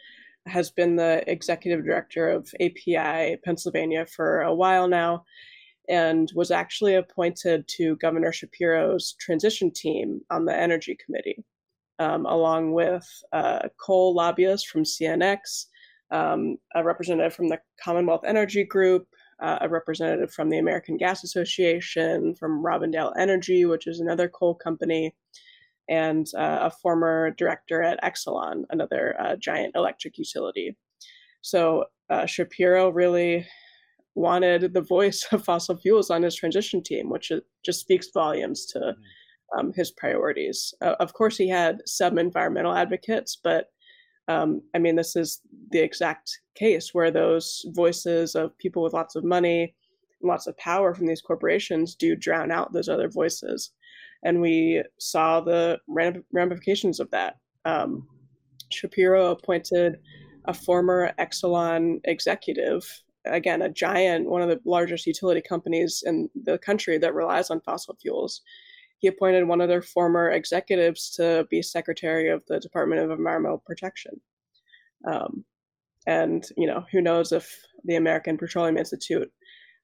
[0.47, 5.25] has been the executive director of API Pennsylvania for a while now,
[5.89, 11.45] and was actually appointed to Governor Shapiro's transition team on the Energy Committee,
[11.99, 15.67] um, along with uh, coal lobbyists from CNX,
[16.11, 19.07] um, a representative from the Commonwealth Energy Group,
[19.41, 24.55] uh, a representative from the American Gas Association, from Robindale Energy, which is another coal
[24.55, 25.15] company,
[25.89, 30.77] and uh, a former director at Exelon, another uh, giant electric utility.
[31.43, 33.47] So uh, Shapiro really
[34.15, 37.31] wanted the voice of fossil fuels on his transition team, which
[37.65, 39.59] just speaks volumes to mm-hmm.
[39.59, 40.75] um, his priorities.
[40.81, 43.67] Uh, of course, he had some environmental advocates, but
[44.29, 49.15] um, I mean, this is the exact case where those voices of people with lots
[49.17, 49.75] of money,
[50.21, 53.73] and lots of power from these corporations do drown out those other voices.
[54.25, 55.79] And we saw the
[56.33, 57.37] ramifications of that.
[57.65, 58.09] Um,
[58.73, 59.99] Shapiro appointed
[60.47, 62.83] a former Exelon executive,
[63.27, 67.61] again, a giant, one of the largest utility companies in the country that relies on
[67.61, 68.43] fossil fuels
[68.99, 73.63] he appointed one of their former executives to be secretary of the Department of Environmental
[73.67, 74.21] Protection.
[75.07, 75.45] Um,
[76.07, 77.55] and you know, who knows if
[77.85, 79.31] the American Petroleum Institute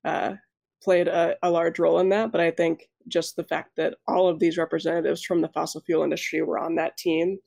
[0.05, 0.35] uh,
[0.83, 2.33] played a, a, large role in that?
[2.33, 6.03] But I think just the fact that all of these representatives from the fossil fuel
[6.03, 7.39] industry were on that team,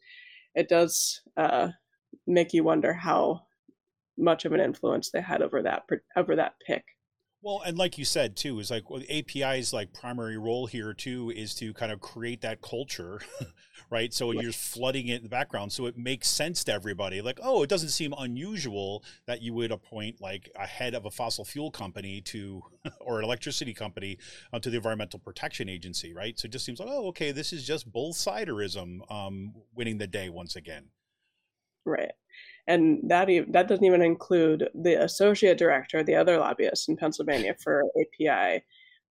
[0.54, 1.70] it does uh,
[2.28, 3.42] make you wonder how
[4.18, 5.84] much of an influence they had over that
[6.16, 6.84] over that pick.
[7.46, 11.30] Well, and like you said too, is like well, API's like primary role here too
[11.30, 13.22] is to kind of create that culture,
[13.92, 14.12] right?
[14.12, 14.42] So yeah.
[14.42, 17.22] you're flooding it in the background, so it makes sense to everybody.
[17.22, 21.12] Like, oh, it doesn't seem unusual that you would appoint like a head of a
[21.12, 22.64] fossil fuel company to,
[23.00, 24.18] or an electricity company
[24.52, 26.40] uh, to the Environmental Protection Agency, right?
[26.40, 30.08] So it just seems like, oh, okay, this is just bull ciderism um, winning the
[30.08, 30.86] day once again.
[31.86, 32.14] Right
[32.68, 37.56] and that e- that doesn't even include the associate director, the other lobbyist in Pennsylvania
[37.64, 38.64] for API,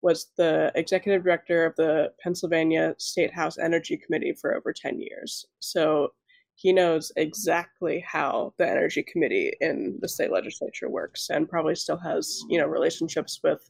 [0.03, 5.47] was the executive director of the Pennsylvania State House Energy Committee for over ten years.
[5.61, 6.09] So
[6.57, 11.99] he knows exactly how the Energy Committee in the state legislature works, and probably still
[11.99, 13.61] has you know relationships with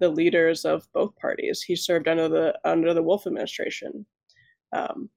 [0.00, 1.62] the leaders of both parties.
[1.62, 4.06] He served under the under the Wolf administration.
[4.72, 5.10] Um,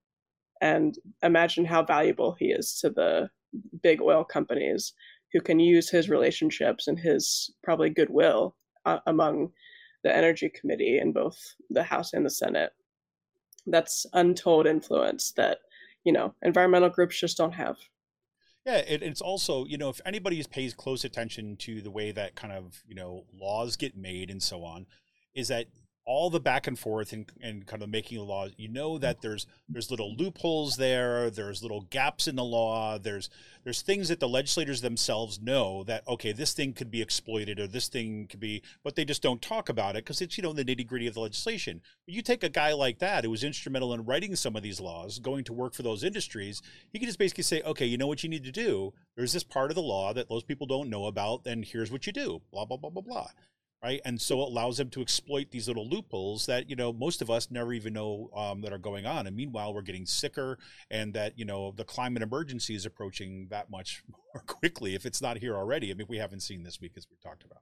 [0.62, 3.30] and imagine how valuable he is to the
[3.82, 4.94] big oil companies
[5.34, 9.52] who can use his relationships and his probably goodwill uh, among
[10.04, 11.38] the energy committee in both
[11.70, 12.72] the house and the senate.
[13.68, 15.60] That's untold influence that
[16.04, 17.78] you know environmental groups just don't have.
[18.66, 22.36] Yeah it, it's also you know if anybody pays close attention to the way that
[22.36, 24.88] kind of you know laws get made and so on
[25.34, 25.68] is that
[26.12, 29.22] all the back and forth and, and kind of making a law, you know that
[29.22, 33.30] there's there's little loopholes there, there's little gaps in the law, there's
[33.64, 37.66] there's things that the legislators themselves know that okay, this thing could be exploited or
[37.66, 40.52] this thing could be, but they just don't talk about it because it's you know
[40.52, 41.82] the nitty gritty of the legislation.
[42.06, 44.82] But you take a guy like that who was instrumental in writing some of these
[44.82, 48.08] laws, going to work for those industries, he can just basically say, okay, you know
[48.08, 48.94] what you need to do.
[49.16, 52.06] There's this part of the law that those people don't know about, and here's what
[52.06, 52.42] you do.
[52.52, 53.28] Blah blah blah blah blah
[53.84, 54.02] right?
[54.06, 57.30] And so it allows them to exploit these little loopholes that you know most of
[57.30, 59.28] us never even know um, that are going on.
[59.28, 60.58] And meanwhile, we're getting sicker,
[60.90, 65.22] and that you know the climate emergency is approaching that much more quickly if it's
[65.22, 65.92] not here already.
[65.92, 67.62] I mean, we haven't seen this week as we talked about.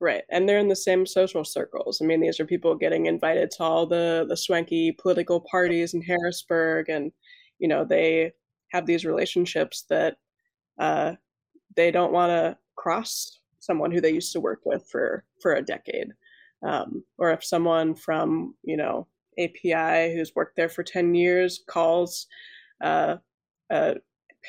[0.00, 2.00] Right, and they're in the same social circles.
[2.00, 6.02] I mean, these are people getting invited to all the the swanky political parties in
[6.02, 7.12] Harrisburg, and
[7.58, 8.32] you know they
[8.72, 10.16] have these relationships that
[10.78, 11.14] uh,
[11.76, 15.62] they don't want to cross someone who they used to work with for for a
[15.62, 16.08] decade,
[16.66, 19.06] um, or if someone from you know
[19.38, 22.26] API who's worked there for ten years calls
[22.80, 23.16] uh,
[23.70, 23.96] a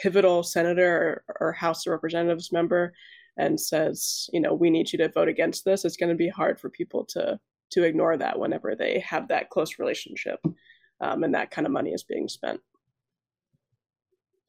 [0.02, 2.94] pivotal senator or, or House of Representatives member
[3.38, 6.30] and says, you know, we need you to vote against this, it's going to be
[6.30, 7.40] hard for people to
[7.72, 10.40] to ignore that whenever they have that close relationship
[11.00, 12.60] um, and that kind of money is being spent.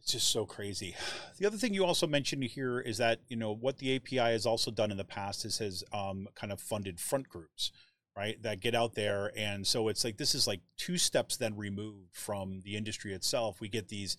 [0.02, 0.96] It's just so crazy.
[1.38, 4.46] The other thing you also mentioned here is that you know what the API has
[4.46, 7.70] also done in the past is has um, kind of funded front groups,
[8.16, 8.42] right?
[8.42, 12.16] That get out there, and so it's like this is like two steps then removed
[12.16, 13.60] from the industry itself.
[13.60, 14.16] We get these,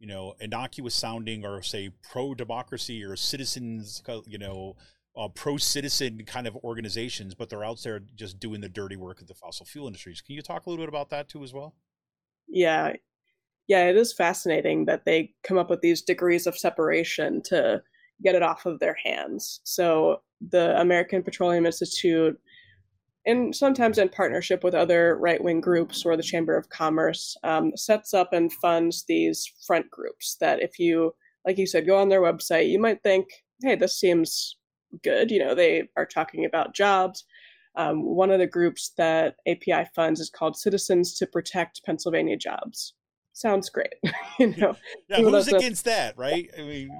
[0.00, 4.74] you know, innocuous sounding or say pro democracy or citizens, you know,
[5.16, 9.20] uh, pro citizen kind of organizations, but they're out there just doing the dirty work
[9.20, 10.20] of the fossil fuel industries.
[10.20, 11.76] Can you talk a little bit about that too as well?
[12.48, 12.94] Yeah,
[13.70, 17.80] yeah, it is fascinating that they come up with these degrees of separation to
[18.20, 19.60] get it off of their hands.
[19.62, 22.36] So the American Petroleum Institute,
[23.26, 27.70] and sometimes in partnership with other right wing groups or the Chamber of Commerce, um,
[27.76, 31.12] sets up and funds these front groups that if you,
[31.46, 33.28] like you said, go on their website, you might think,
[33.62, 34.56] hey, this seems
[35.04, 35.30] good.
[35.30, 37.24] You know, they are talking about jobs.
[37.76, 42.94] Um, one of the groups that API funds is called Citizens to Protect Pennsylvania Jobs
[43.40, 43.94] sounds great.
[44.38, 44.76] you know,
[45.08, 46.50] yeah, who's against that, right?
[46.58, 46.90] I mean,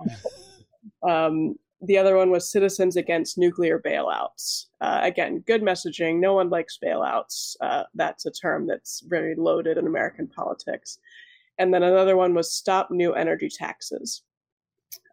[1.08, 4.66] um, the other one was Citizens Against Nuclear Bailouts.
[4.80, 6.20] Uh, again, good messaging.
[6.20, 7.56] No one likes bailouts.
[7.60, 10.98] Uh, that's a term that's very loaded in American politics.
[11.58, 14.22] And then another one was Stop New Energy Taxes.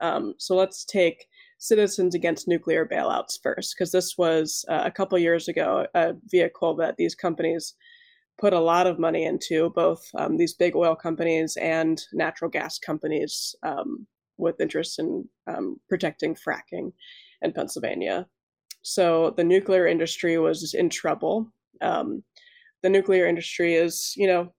[0.01, 5.17] Um, so let's take Citizens Against Nuclear Bailouts first, because this was uh, a couple
[5.17, 7.75] years ago a vehicle that these companies
[8.39, 12.77] put a lot of money into both um, these big oil companies and natural gas
[12.77, 14.05] companies um,
[14.37, 16.91] with interest in um, protecting fracking
[17.41, 18.27] in Pennsylvania.
[18.83, 21.51] So the nuclear industry was in trouble.
[21.81, 22.23] Um,
[22.83, 24.53] the nuclear industry is, you know,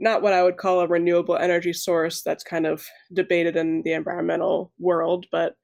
[0.00, 3.92] not what I would call a renewable energy source that's kind of debated in the
[3.92, 5.54] environmental world, but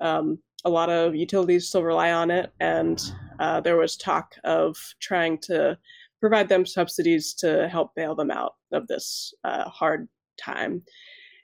[0.00, 2.52] um, a lot of utilities still rely on it.
[2.60, 3.00] And
[3.38, 5.76] uh, there was talk of trying to
[6.24, 10.08] provide them subsidies to help bail them out of this uh, hard
[10.40, 10.82] time.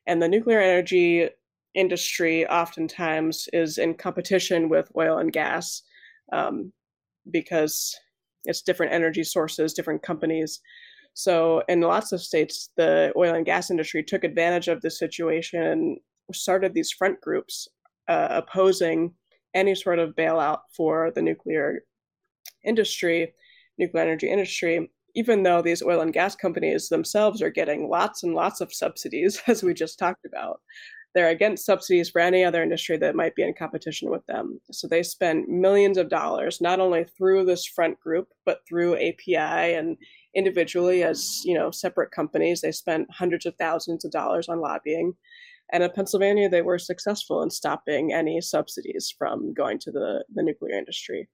[0.07, 1.29] And the nuclear energy
[1.75, 5.83] industry oftentimes is in competition with oil and gas
[6.33, 6.73] um,
[7.31, 7.95] because
[8.47, 10.61] it's different energy sources, different companies.
[11.13, 15.63] So, in lots of states, the oil and gas industry took advantage of this situation
[15.63, 15.99] and
[16.33, 17.69] started these front groups
[18.09, 19.13] uh, opposing
[19.55, 21.81] any sort of bailout for the nuclear
[22.65, 23.35] industry
[23.81, 28.35] nuclear energy industry, even though these oil and gas companies themselves are getting lots and
[28.35, 30.61] lots of subsidies, as we just talked about.
[31.13, 34.61] They're against subsidies for any other industry that might be in competition with them.
[34.71, 39.75] So they spend millions of dollars, not only through this front group, but through API
[39.75, 39.97] and
[40.37, 42.61] individually as you know separate companies.
[42.61, 45.15] They spent hundreds of thousands of dollars on lobbying.
[45.73, 50.43] And in Pennsylvania, they were successful in stopping any subsidies from going to the, the
[50.43, 51.29] nuclear industry.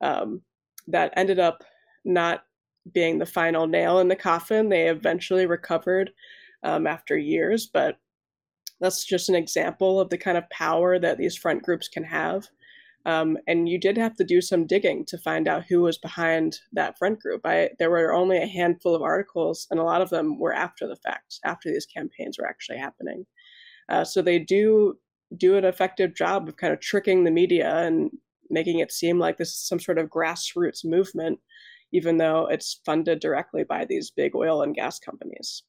[0.00, 0.42] Um,
[0.86, 1.62] that ended up
[2.04, 2.44] not
[2.92, 4.68] being the final nail in the coffin.
[4.68, 6.10] They eventually recovered
[6.62, 7.96] um, after years, but
[8.80, 12.46] that's just an example of the kind of power that these front groups can have.
[13.06, 16.58] Um, and you did have to do some digging to find out who was behind
[16.72, 17.42] that front group.
[17.44, 20.86] I, there were only a handful of articles, and a lot of them were after
[20.86, 23.26] the fact, after these campaigns were actually happening.
[23.90, 24.98] Uh, so they do
[25.36, 28.10] do an effective job of kind of tricking the media and
[28.50, 31.38] making it seem like this is some sort of grassroots movement
[31.94, 35.62] even though it's funded directly by these big oil and gas companies.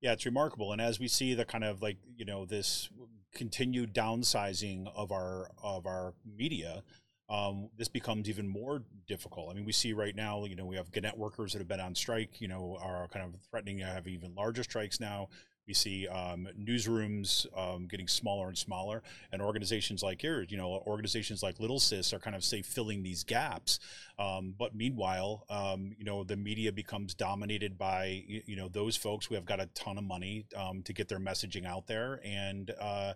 [0.00, 0.72] Yeah, it's remarkable.
[0.72, 2.88] And as we see the kind of like, you know, this
[3.34, 6.84] continued downsizing of our of our media,
[7.28, 9.50] um, this becomes even more difficult.
[9.50, 11.80] I mean, we see right now, you know, we have Gannett workers that have been
[11.80, 15.28] on strike, you know, are kind of threatening to have even larger strikes now.
[15.66, 20.82] We see um, newsrooms um, getting smaller and smaller, and organizations like yours, you know,
[20.86, 23.78] organizations like LittleSis are kind of say filling these gaps.
[24.18, 29.26] Um, but meanwhile, um, you know, the media becomes dominated by you know those folks
[29.26, 32.72] who have got a ton of money um, to get their messaging out there, and
[32.80, 33.12] uh,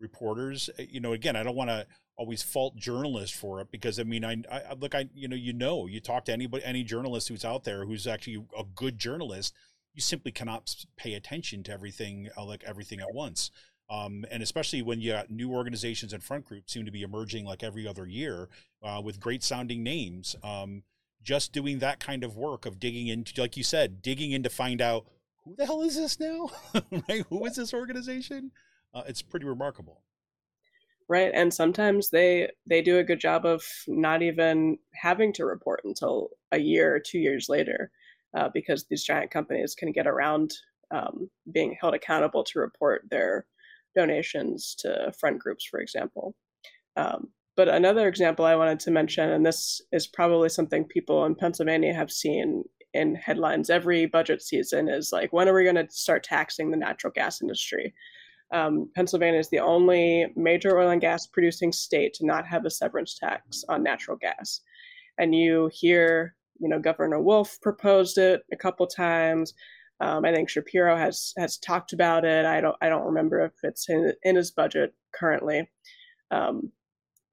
[0.00, 0.70] reporters.
[0.78, 1.86] Eh, you know, again, I don't want to
[2.16, 5.52] always fault journalists for it because I mean, I, I look, I you know, you
[5.52, 9.54] know, you talk to anybody, any journalist who's out there who's actually a good journalist,
[9.94, 13.50] you simply cannot pay attention to everything uh, like everything at once.
[13.88, 17.44] Um, and especially when you got new organizations and front groups seem to be emerging
[17.44, 18.48] like every other year
[18.84, 20.36] uh, with great sounding names.
[20.44, 20.84] Um,
[21.22, 24.48] just doing that kind of work of digging into, like you said, digging in to
[24.48, 25.06] find out
[25.44, 26.50] who the hell is this now,
[27.08, 27.26] right?
[27.28, 28.52] Who is this organization?
[28.94, 30.02] uh, it's pretty remarkable
[31.08, 35.80] right and sometimes they they do a good job of not even having to report
[35.84, 37.90] until a year or two years later
[38.36, 40.52] uh, because these giant companies can get around
[40.92, 43.46] um, being held accountable to report their
[43.96, 46.34] donations to front groups for example
[46.96, 51.34] um, but another example i wanted to mention and this is probably something people in
[51.34, 52.62] pennsylvania have seen
[52.94, 56.76] in headlines every budget season is like when are we going to start taxing the
[56.76, 57.92] natural gas industry
[58.52, 62.70] um, Pennsylvania is the only major oil and gas producing state to not have a
[62.70, 64.60] severance tax on natural gas.
[65.18, 69.54] And you hear, you know, Governor Wolf proposed it a couple times.
[70.00, 72.46] Um, I think Shapiro has has talked about it.
[72.46, 75.68] I don't I don't remember if it's in, in his budget currently,
[76.30, 76.72] um,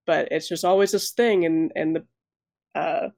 [0.05, 2.05] but it's just always this thing in in the
[2.75, 3.09] uh,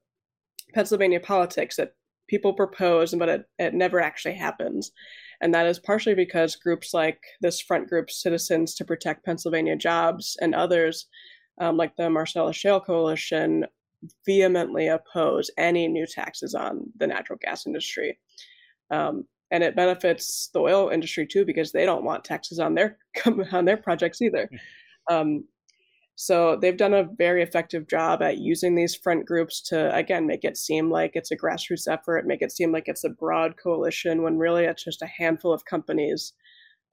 [0.73, 1.93] Pennsylvania politics that
[2.27, 4.91] people propose, but it, it never actually happens.
[5.41, 10.37] And that is partially because groups like this front group, Citizens to Protect Pennsylvania Jobs,
[10.41, 11.07] and others,
[11.59, 13.65] um, like the Marcellus Shale Coalition,
[14.25, 18.17] vehemently oppose any new taxes on the natural gas industry.
[18.91, 22.97] Um, and it benefits the oil industry too because they don't want taxes on their
[23.51, 24.49] on their projects either.
[25.07, 25.15] Hmm.
[25.15, 25.43] Um,
[26.21, 30.43] so they've done a very effective job at using these front groups to, again, make
[30.43, 34.21] it seem like it's a grassroots effort, make it seem like it's a broad coalition
[34.21, 36.33] when really it's just a handful of companies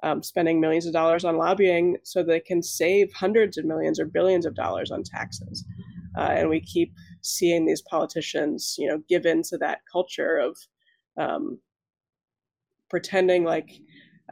[0.05, 4.07] um, spending millions of dollars on lobbying so they can save hundreds of millions or
[4.07, 5.65] billions of dollars on taxes.
[6.17, 10.57] Uh, and we keep seeing these politicians, you know, give in to that culture of
[11.19, 11.59] um,
[12.89, 13.71] pretending like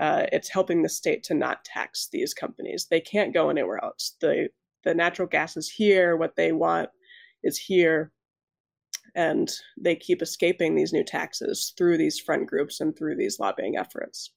[0.00, 2.86] uh, it's helping the state to not tax these companies.
[2.90, 4.16] They can't go anywhere else.
[4.20, 4.48] The
[4.84, 6.90] the natural gas is here, what they want
[7.42, 8.12] is here.
[9.14, 13.76] And they keep escaping these new taxes through these front groups and through these lobbying
[13.76, 14.32] efforts.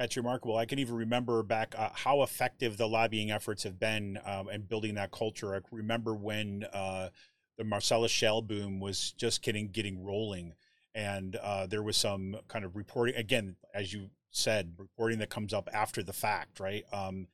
[0.00, 0.56] That's remarkable.
[0.56, 4.62] I can even remember back uh, how effective the lobbying efforts have been um, in
[4.62, 5.54] building that culture.
[5.54, 7.10] I remember when uh,
[7.58, 10.54] the Marcellus Shale boom was just getting getting rolling,
[10.94, 13.14] and uh, there was some kind of reporting.
[13.14, 16.84] Again, as you said, reporting that comes up after the fact, right?
[16.94, 17.28] Um,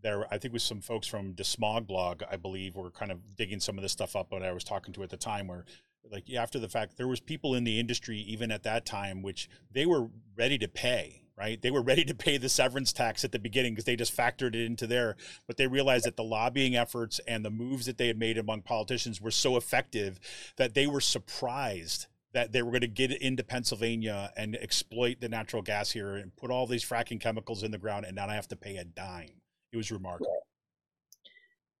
[0.00, 3.34] there i think was some folks from the smog blog i believe were kind of
[3.34, 5.64] digging some of this stuff up But i was talking to at the time where
[6.08, 9.50] like after the fact there was people in the industry even at that time which
[9.72, 10.06] they were
[10.36, 11.60] ready to pay right?
[11.60, 14.54] They were ready to pay the severance tax at the beginning because they just factored
[14.54, 15.16] it into there.
[15.46, 18.62] But they realized that the lobbying efforts and the moves that they had made among
[18.62, 20.18] politicians were so effective
[20.56, 25.28] that they were surprised that they were going to get into Pennsylvania and exploit the
[25.28, 28.48] natural gas here and put all these fracking chemicals in the ground and not have
[28.48, 29.40] to pay a dime.
[29.72, 30.46] It was remarkable.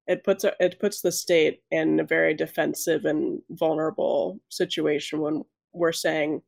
[0.06, 5.44] It puts it puts the state in a very defensive and vulnerable situation when
[5.74, 6.40] we're saying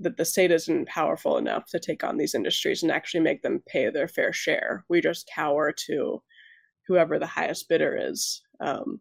[0.00, 3.62] that the state isn't powerful enough to take on these industries and actually make them
[3.66, 4.84] pay their fair share.
[4.88, 6.22] We just cower to
[6.88, 8.42] whoever the highest bidder is.
[8.60, 9.00] Um,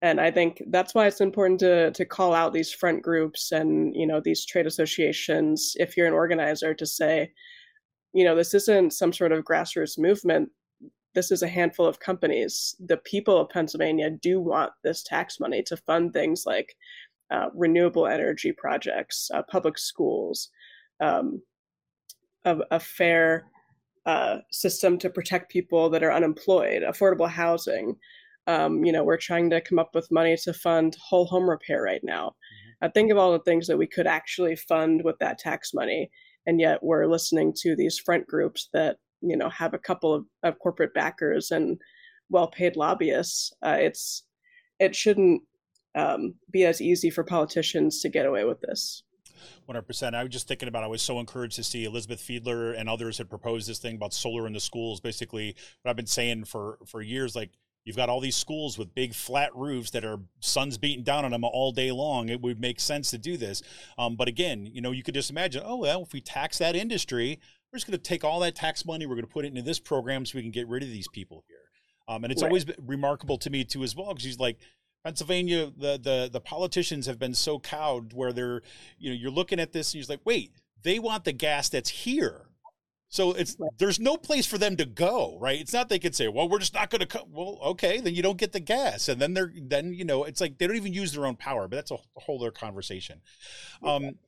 [0.00, 3.94] and I think that's why it's important to to call out these front groups and
[3.96, 5.74] you know these trade associations.
[5.76, 7.32] If you're an organizer, to say,
[8.12, 10.50] you know, this isn't some sort of grassroots movement.
[11.14, 12.76] This is a handful of companies.
[12.78, 16.76] The people of Pennsylvania do want this tax money to fund things like
[17.30, 20.48] uh, renewable energy projects, uh, public schools,
[21.00, 21.42] um,
[22.44, 23.44] a, a, fair
[24.06, 27.94] uh, system to protect people that are unemployed, affordable housing.
[28.46, 31.82] Um, you know, we're trying to come up with money to fund whole home repair
[31.82, 32.28] right now.
[32.28, 32.86] Mm-hmm.
[32.86, 36.10] Uh, think of all the things that we could actually fund with that tax money
[36.48, 40.24] and yet we're listening to these front groups that you know have a couple of,
[40.42, 41.78] of corporate backers and
[42.30, 43.52] well-paid lobbyists.
[43.64, 44.24] Uh, it's
[44.80, 45.42] it shouldn't
[45.98, 49.02] um, be as easy for politicians to get away with this.
[49.68, 50.14] 100%.
[50.14, 53.18] I was just thinking about, I was so encouraged to see Elizabeth Fiedler and others
[53.18, 55.00] had proposed this thing about solar in the schools.
[55.00, 57.50] Basically, what I've been saying for, for years, like,
[57.84, 61.32] you've got all these schools with big flat roofs that are sun's beating down on
[61.32, 62.28] them all day long.
[62.28, 63.62] It would make sense to do this.
[63.98, 66.76] Um, but again, you know, you could just imagine, oh well, if we tax that
[66.76, 67.38] industry,
[67.72, 69.62] we're just going to take all that tax money, we're going to put it into
[69.62, 71.58] this program so we can get rid of these people here.
[72.08, 72.48] Um, and it's right.
[72.48, 74.58] always remarkable to me too as well because he's like
[75.04, 78.62] Pennsylvania, the the the politicians have been so cowed where they're,
[78.98, 81.90] you know, you're looking at this and you're like, wait, they want the gas that's
[81.90, 82.48] here.
[83.10, 85.58] So it's there's no place for them to go, right?
[85.58, 88.14] It's not they could say, "Well, we're just not going to come." Well, okay, then
[88.14, 90.76] you don't get the gas, and then they're then you know it's like they don't
[90.76, 93.22] even use their own power, but that's a whole other conversation.
[93.82, 94.18] Um,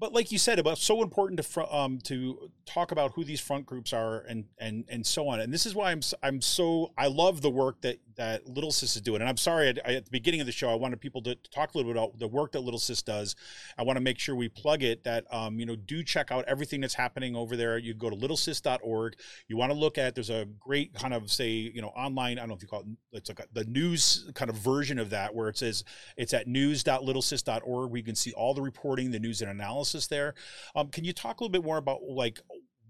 [0.00, 3.66] but like you said, about so important to um, to talk about who these front
[3.66, 5.40] groups are and and and so on.
[5.40, 9.00] And this is why I'm I'm so I love the work that that LittleSis is
[9.02, 9.20] doing.
[9.20, 11.50] And I'm sorry I, at the beginning of the show I wanted people to, to,
[11.50, 13.36] talk a little bit about the work that LittleSis does.
[13.76, 15.04] I want to make sure we plug it.
[15.04, 17.76] That um, you know do check out everything that's happening over there.
[17.76, 19.16] You go to littlesis.org.
[19.48, 22.38] You want to look at there's a great kind of say you know online.
[22.38, 24.98] I don't know if you call it it's like a, the news kind of version
[24.98, 25.84] of that where it says
[26.16, 27.90] it's at news.littlesis.org.
[27.90, 30.34] We can see all the reporting, the news and analysis analysis there.
[30.74, 32.40] Um, can you talk a little bit more about like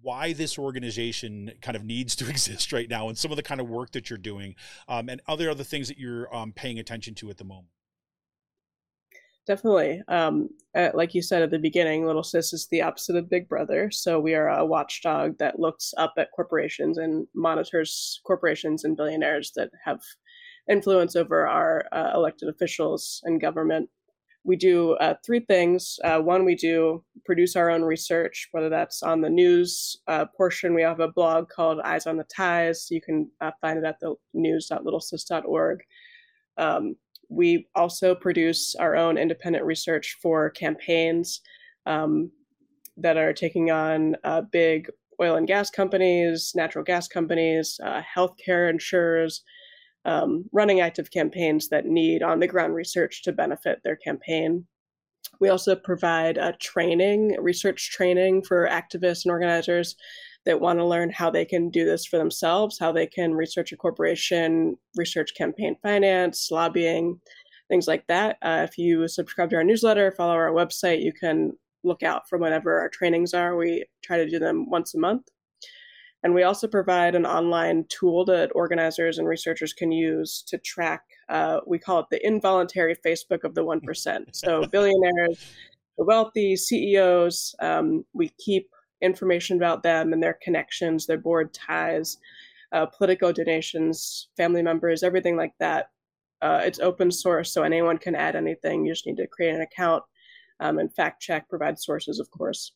[0.02, 3.60] why this organization kind of needs to exist right now and some of the kind
[3.60, 4.54] of work that you're doing
[4.88, 7.68] um, and other other things that you're um, paying attention to at the moment?
[9.46, 10.02] Definitely.
[10.06, 13.90] Um, uh, like you said at the beginning, LittleSis is the opposite of Big Brother.
[13.90, 19.50] So we are a watchdog that looks up at corporations and monitors corporations and billionaires
[19.56, 20.00] that have
[20.68, 23.88] influence over our uh, elected officials and government
[24.44, 25.98] we do uh, three things.
[26.02, 30.74] Uh, one, we do produce our own research, whether that's on the news uh, portion.
[30.74, 32.88] We have a blog called Eyes on the Ties.
[32.90, 35.80] You can uh, find it at the news.littlesis.org.
[36.56, 36.96] Um,
[37.28, 41.42] we also produce our own independent research for campaigns
[41.86, 42.30] um,
[42.96, 48.70] that are taking on uh, big oil and gas companies, natural gas companies, uh, healthcare
[48.70, 49.42] insurers,
[50.04, 54.66] um, running active campaigns that need on the ground research to benefit their campaign.
[55.40, 59.96] We also provide a training, research training for activists and organizers
[60.46, 63.72] that want to learn how they can do this for themselves, how they can research
[63.72, 67.20] a corporation, research campaign finance, lobbying,
[67.68, 68.36] things like that.
[68.42, 71.52] Uh, if you subscribe to our newsletter, follow our website, you can
[71.84, 73.56] look out for whenever our trainings are.
[73.56, 75.28] We try to do them once a month.
[76.22, 81.02] And we also provide an online tool that organizers and researchers can use to track,
[81.28, 84.24] uh, we call it the involuntary Facebook of the 1%.
[84.34, 85.54] So, billionaires,
[85.96, 88.68] the wealthy, CEOs, um, we keep
[89.00, 92.18] information about them and their connections, their board ties,
[92.72, 95.90] uh, political donations, family members, everything like that.
[96.42, 98.84] Uh, it's open source, so anyone can add anything.
[98.84, 100.02] You just need to create an account
[100.60, 102.72] um, and fact check, provide sources, of course.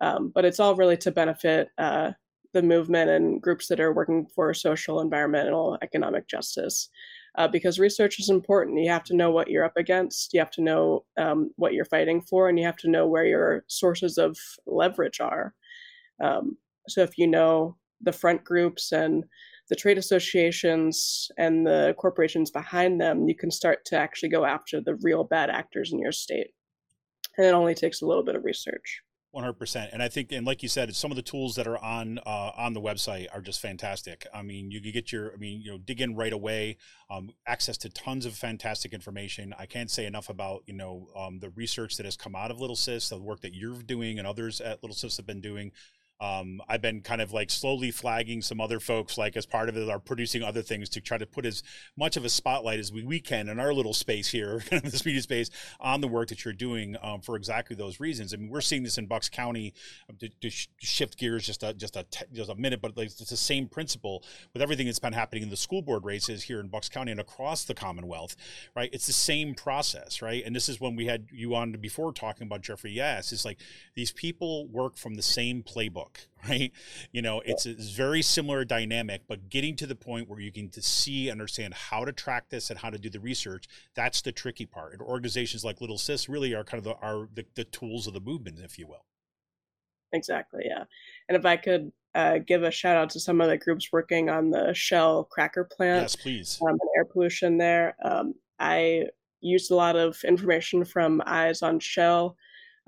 [0.00, 2.12] Um, but it's all really to benefit uh,
[2.54, 6.88] the movement and groups that are working for social, environmental, economic justice.
[7.36, 8.80] Uh, because research is important.
[8.80, 11.84] You have to know what you're up against, you have to know um, what you're
[11.84, 14.36] fighting for, and you have to know where your sources of
[14.66, 15.54] leverage are.
[16.20, 16.56] Um,
[16.88, 19.24] so if you know the front groups and
[19.68, 24.80] the trade associations and the corporations behind them, you can start to actually go after
[24.80, 26.48] the real bad actors in your state.
[27.36, 29.02] And it only takes a little bit of research.
[29.38, 31.68] One hundred percent, and I think, and like you said, some of the tools that
[31.68, 34.26] are on uh, on the website are just fantastic.
[34.34, 36.76] I mean, you can get your, I mean, you know, dig in right away.
[37.08, 39.54] Um, access to tons of fantastic information.
[39.56, 42.56] I can't say enough about you know um, the research that has come out of
[42.56, 45.70] LittleSis, the work that you're doing, and others at LittleSis have been doing.
[46.20, 49.76] Um, I've been kind of like slowly flagging some other folks, like as part of
[49.76, 51.62] it, are producing other things to try to put as
[51.96, 55.22] much of a spotlight as we, we can in our little space here, this media
[55.22, 58.34] space, on the work that you're doing um, for exactly those reasons.
[58.34, 59.74] I mean, we're seeing this in Bucks County.
[60.10, 63.30] Um, to, to shift gears just a just a just a minute, but like it's
[63.30, 66.68] the same principle with everything that's been happening in the school board races here in
[66.68, 68.34] Bucks County and across the Commonwealth,
[68.74, 68.90] right?
[68.92, 70.42] It's the same process, right?
[70.44, 73.32] And this is when we had you on before talking about Jeffrey Yes.
[73.32, 73.58] It's like
[73.94, 76.72] these people work from the same playbook book, right?
[77.12, 80.68] You know, it's a very similar dynamic, but getting to the point where you can
[80.70, 84.32] to see, understand how to track this and how to do the research, that's the
[84.32, 84.92] tricky part.
[84.92, 88.20] And organizations like LittleSis really are kind of the, are the, the tools of the
[88.20, 89.04] movement, if you will.
[90.12, 90.84] Exactly, yeah.
[91.28, 94.30] And if I could uh, give a shout out to some of the groups working
[94.30, 96.02] on the Shell cracker plant.
[96.02, 96.58] Yes, please.
[96.62, 97.94] Um, and air pollution there.
[98.02, 99.04] Um, I
[99.40, 102.36] used a lot of information from Eyes on Shell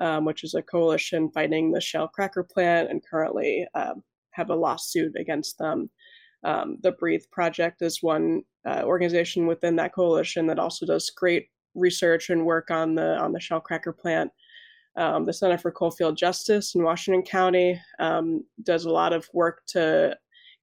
[0.01, 4.55] um, which is a coalition fighting the Shell cracker plant and currently um, have a
[4.55, 5.91] lawsuit against them.
[6.45, 11.49] Um, the Breathe Project is one uh, organization within that coalition that also does great
[11.75, 14.31] research and work on the on the Shell cracker plant.
[14.97, 19.63] Um, the Center for Coalfield Justice in Washington County um, does a lot of work
[19.69, 20.17] to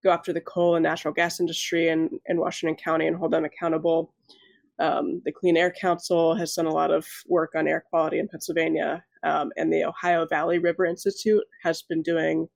[0.03, 3.45] go after the coal and natural gas industry in, in Washington County and hold them
[3.45, 4.13] accountable.
[4.79, 8.27] Um, the Clean Air Council has done a lot of work on air quality in
[8.27, 12.47] Pennsylvania, um, and the Ohio Valley River Institute has been doing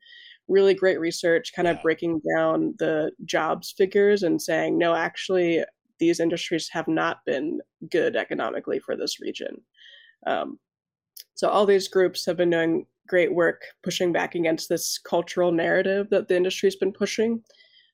[0.48, 5.64] really great research, kind of breaking down the jobs figures and saying, no, actually,
[6.00, 7.60] these industries have not been
[7.90, 9.62] good economically for this region.
[10.28, 10.60] Um,
[11.36, 16.08] so all these groups have been doing great work pushing back against this cultural narrative
[16.12, 17.42] that the industry's been pushing.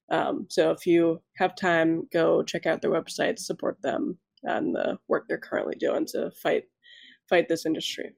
[0.09, 4.97] Um, so if you have time, go check out their website, support them and the
[5.07, 6.63] work they're currently doing to fight
[7.29, 8.11] fight this industry.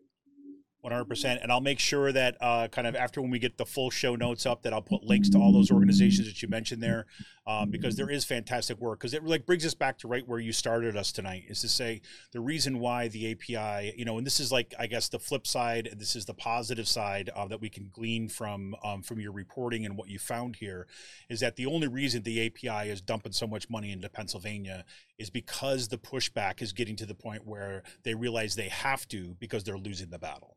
[0.84, 3.89] 100% and i'll make sure that uh, kind of after when we get the full
[3.89, 7.05] show notes up that i'll put links to all those organizations that you mentioned there
[7.50, 10.39] um, because there is fantastic work because it like brings us back to right where
[10.39, 12.00] you started us tonight is to say
[12.32, 15.47] the reason why the api you know and this is like i guess the flip
[15.47, 19.32] side this is the positive side uh, that we can glean from um, from your
[19.32, 20.86] reporting and what you found here
[21.28, 24.86] is that the only reason the api is dumping so much money into pennsylvania
[25.18, 29.36] is because the pushback is getting to the point where they realize they have to
[29.39, 30.56] because they're losing the battle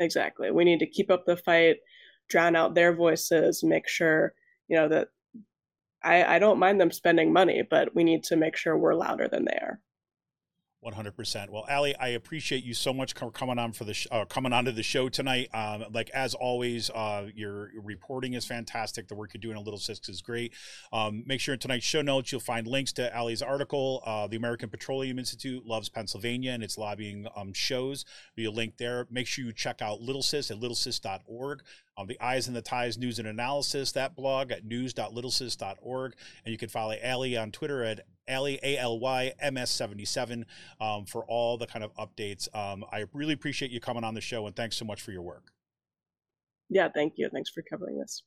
[0.00, 0.50] exactly.
[0.50, 1.76] We need to keep up the fight,
[2.28, 4.32] drown out their voices, make sure,
[4.66, 5.08] you know, that
[6.02, 9.28] I, I don't mind them spending money, but we need to make sure we're louder
[9.28, 9.80] than they are.
[10.84, 11.50] 100%.
[11.50, 14.72] Well, Aly, I appreciate you so much coming on for the sh- uh, coming onto
[14.72, 15.48] the show tonight.
[15.52, 19.08] Um, like as always, uh, your reporting is fantastic.
[19.08, 20.54] The work you're doing at LittleSis is great.
[20.92, 24.02] Um, make sure in tonight's show notes you'll find links to Aly's article.
[24.06, 28.06] Uh, the American Petroleum Institute loves Pennsylvania and its lobbying um, shows.
[28.34, 29.06] Be a link there.
[29.10, 31.62] Make sure you check out LittleSis at littlesis.org
[32.00, 36.14] um, the Eyes on the Ties News and Analysis, that blog at news.littlesis.org.
[36.44, 38.00] And you can follow Aly on Twitter at
[38.30, 40.46] Aly, A L Y M S 77
[40.80, 42.54] um, for all the kind of updates.
[42.54, 45.22] Um, I really appreciate you coming on the show and thanks so much for your
[45.22, 45.52] work.
[46.68, 47.28] Yeah, thank you.
[47.32, 48.22] Thanks for covering this.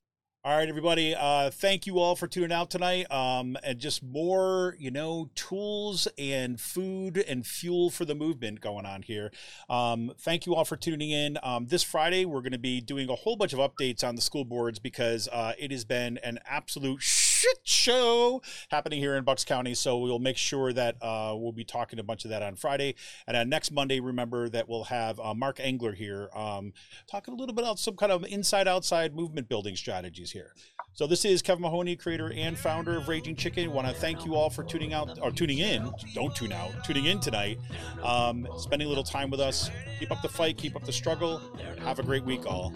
[0.45, 1.15] All right, everybody.
[1.15, 3.09] Uh, thank you all for tuning out tonight.
[3.09, 8.85] Um, and just more, you know, tools and food and fuel for the movement going
[8.85, 9.31] on here.
[9.69, 11.37] Um, thank you all for tuning in.
[11.43, 14.21] Um, this Friday, we're going to be doing a whole bunch of updates on the
[14.21, 17.01] school boards because uh, it has been an absolute
[17.43, 19.73] shit show happening here in Bucks County.
[19.73, 22.95] So we'll make sure that uh, we'll be talking a bunch of that on Friday.
[23.27, 26.71] And uh, next Monday, remember that we'll have uh, Mark Engler here um,
[27.05, 30.53] talking a little bit about some kind of inside outside movement building strategies here.
[30.93, 33.73] So this is Kevin Mahoney, creator and founder of Raging Chicken.
[33.73, 35.91] Want to thank you all for tuning out or tuning in.
[36.13, 36.71] Don't tune out.
[36.85, 37.57] Tuning in tonight.
[38.03, 39.69] Um, spending a little time with us.
[39.99, 40.57] Keep up the fight.
[40.57, 41.41] Keep up the struggle.
[41.79, 42.73] Have a great week, all.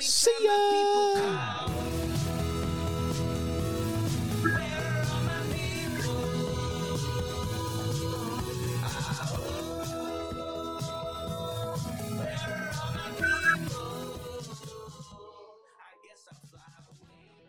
[0.00, 1.68] See ya.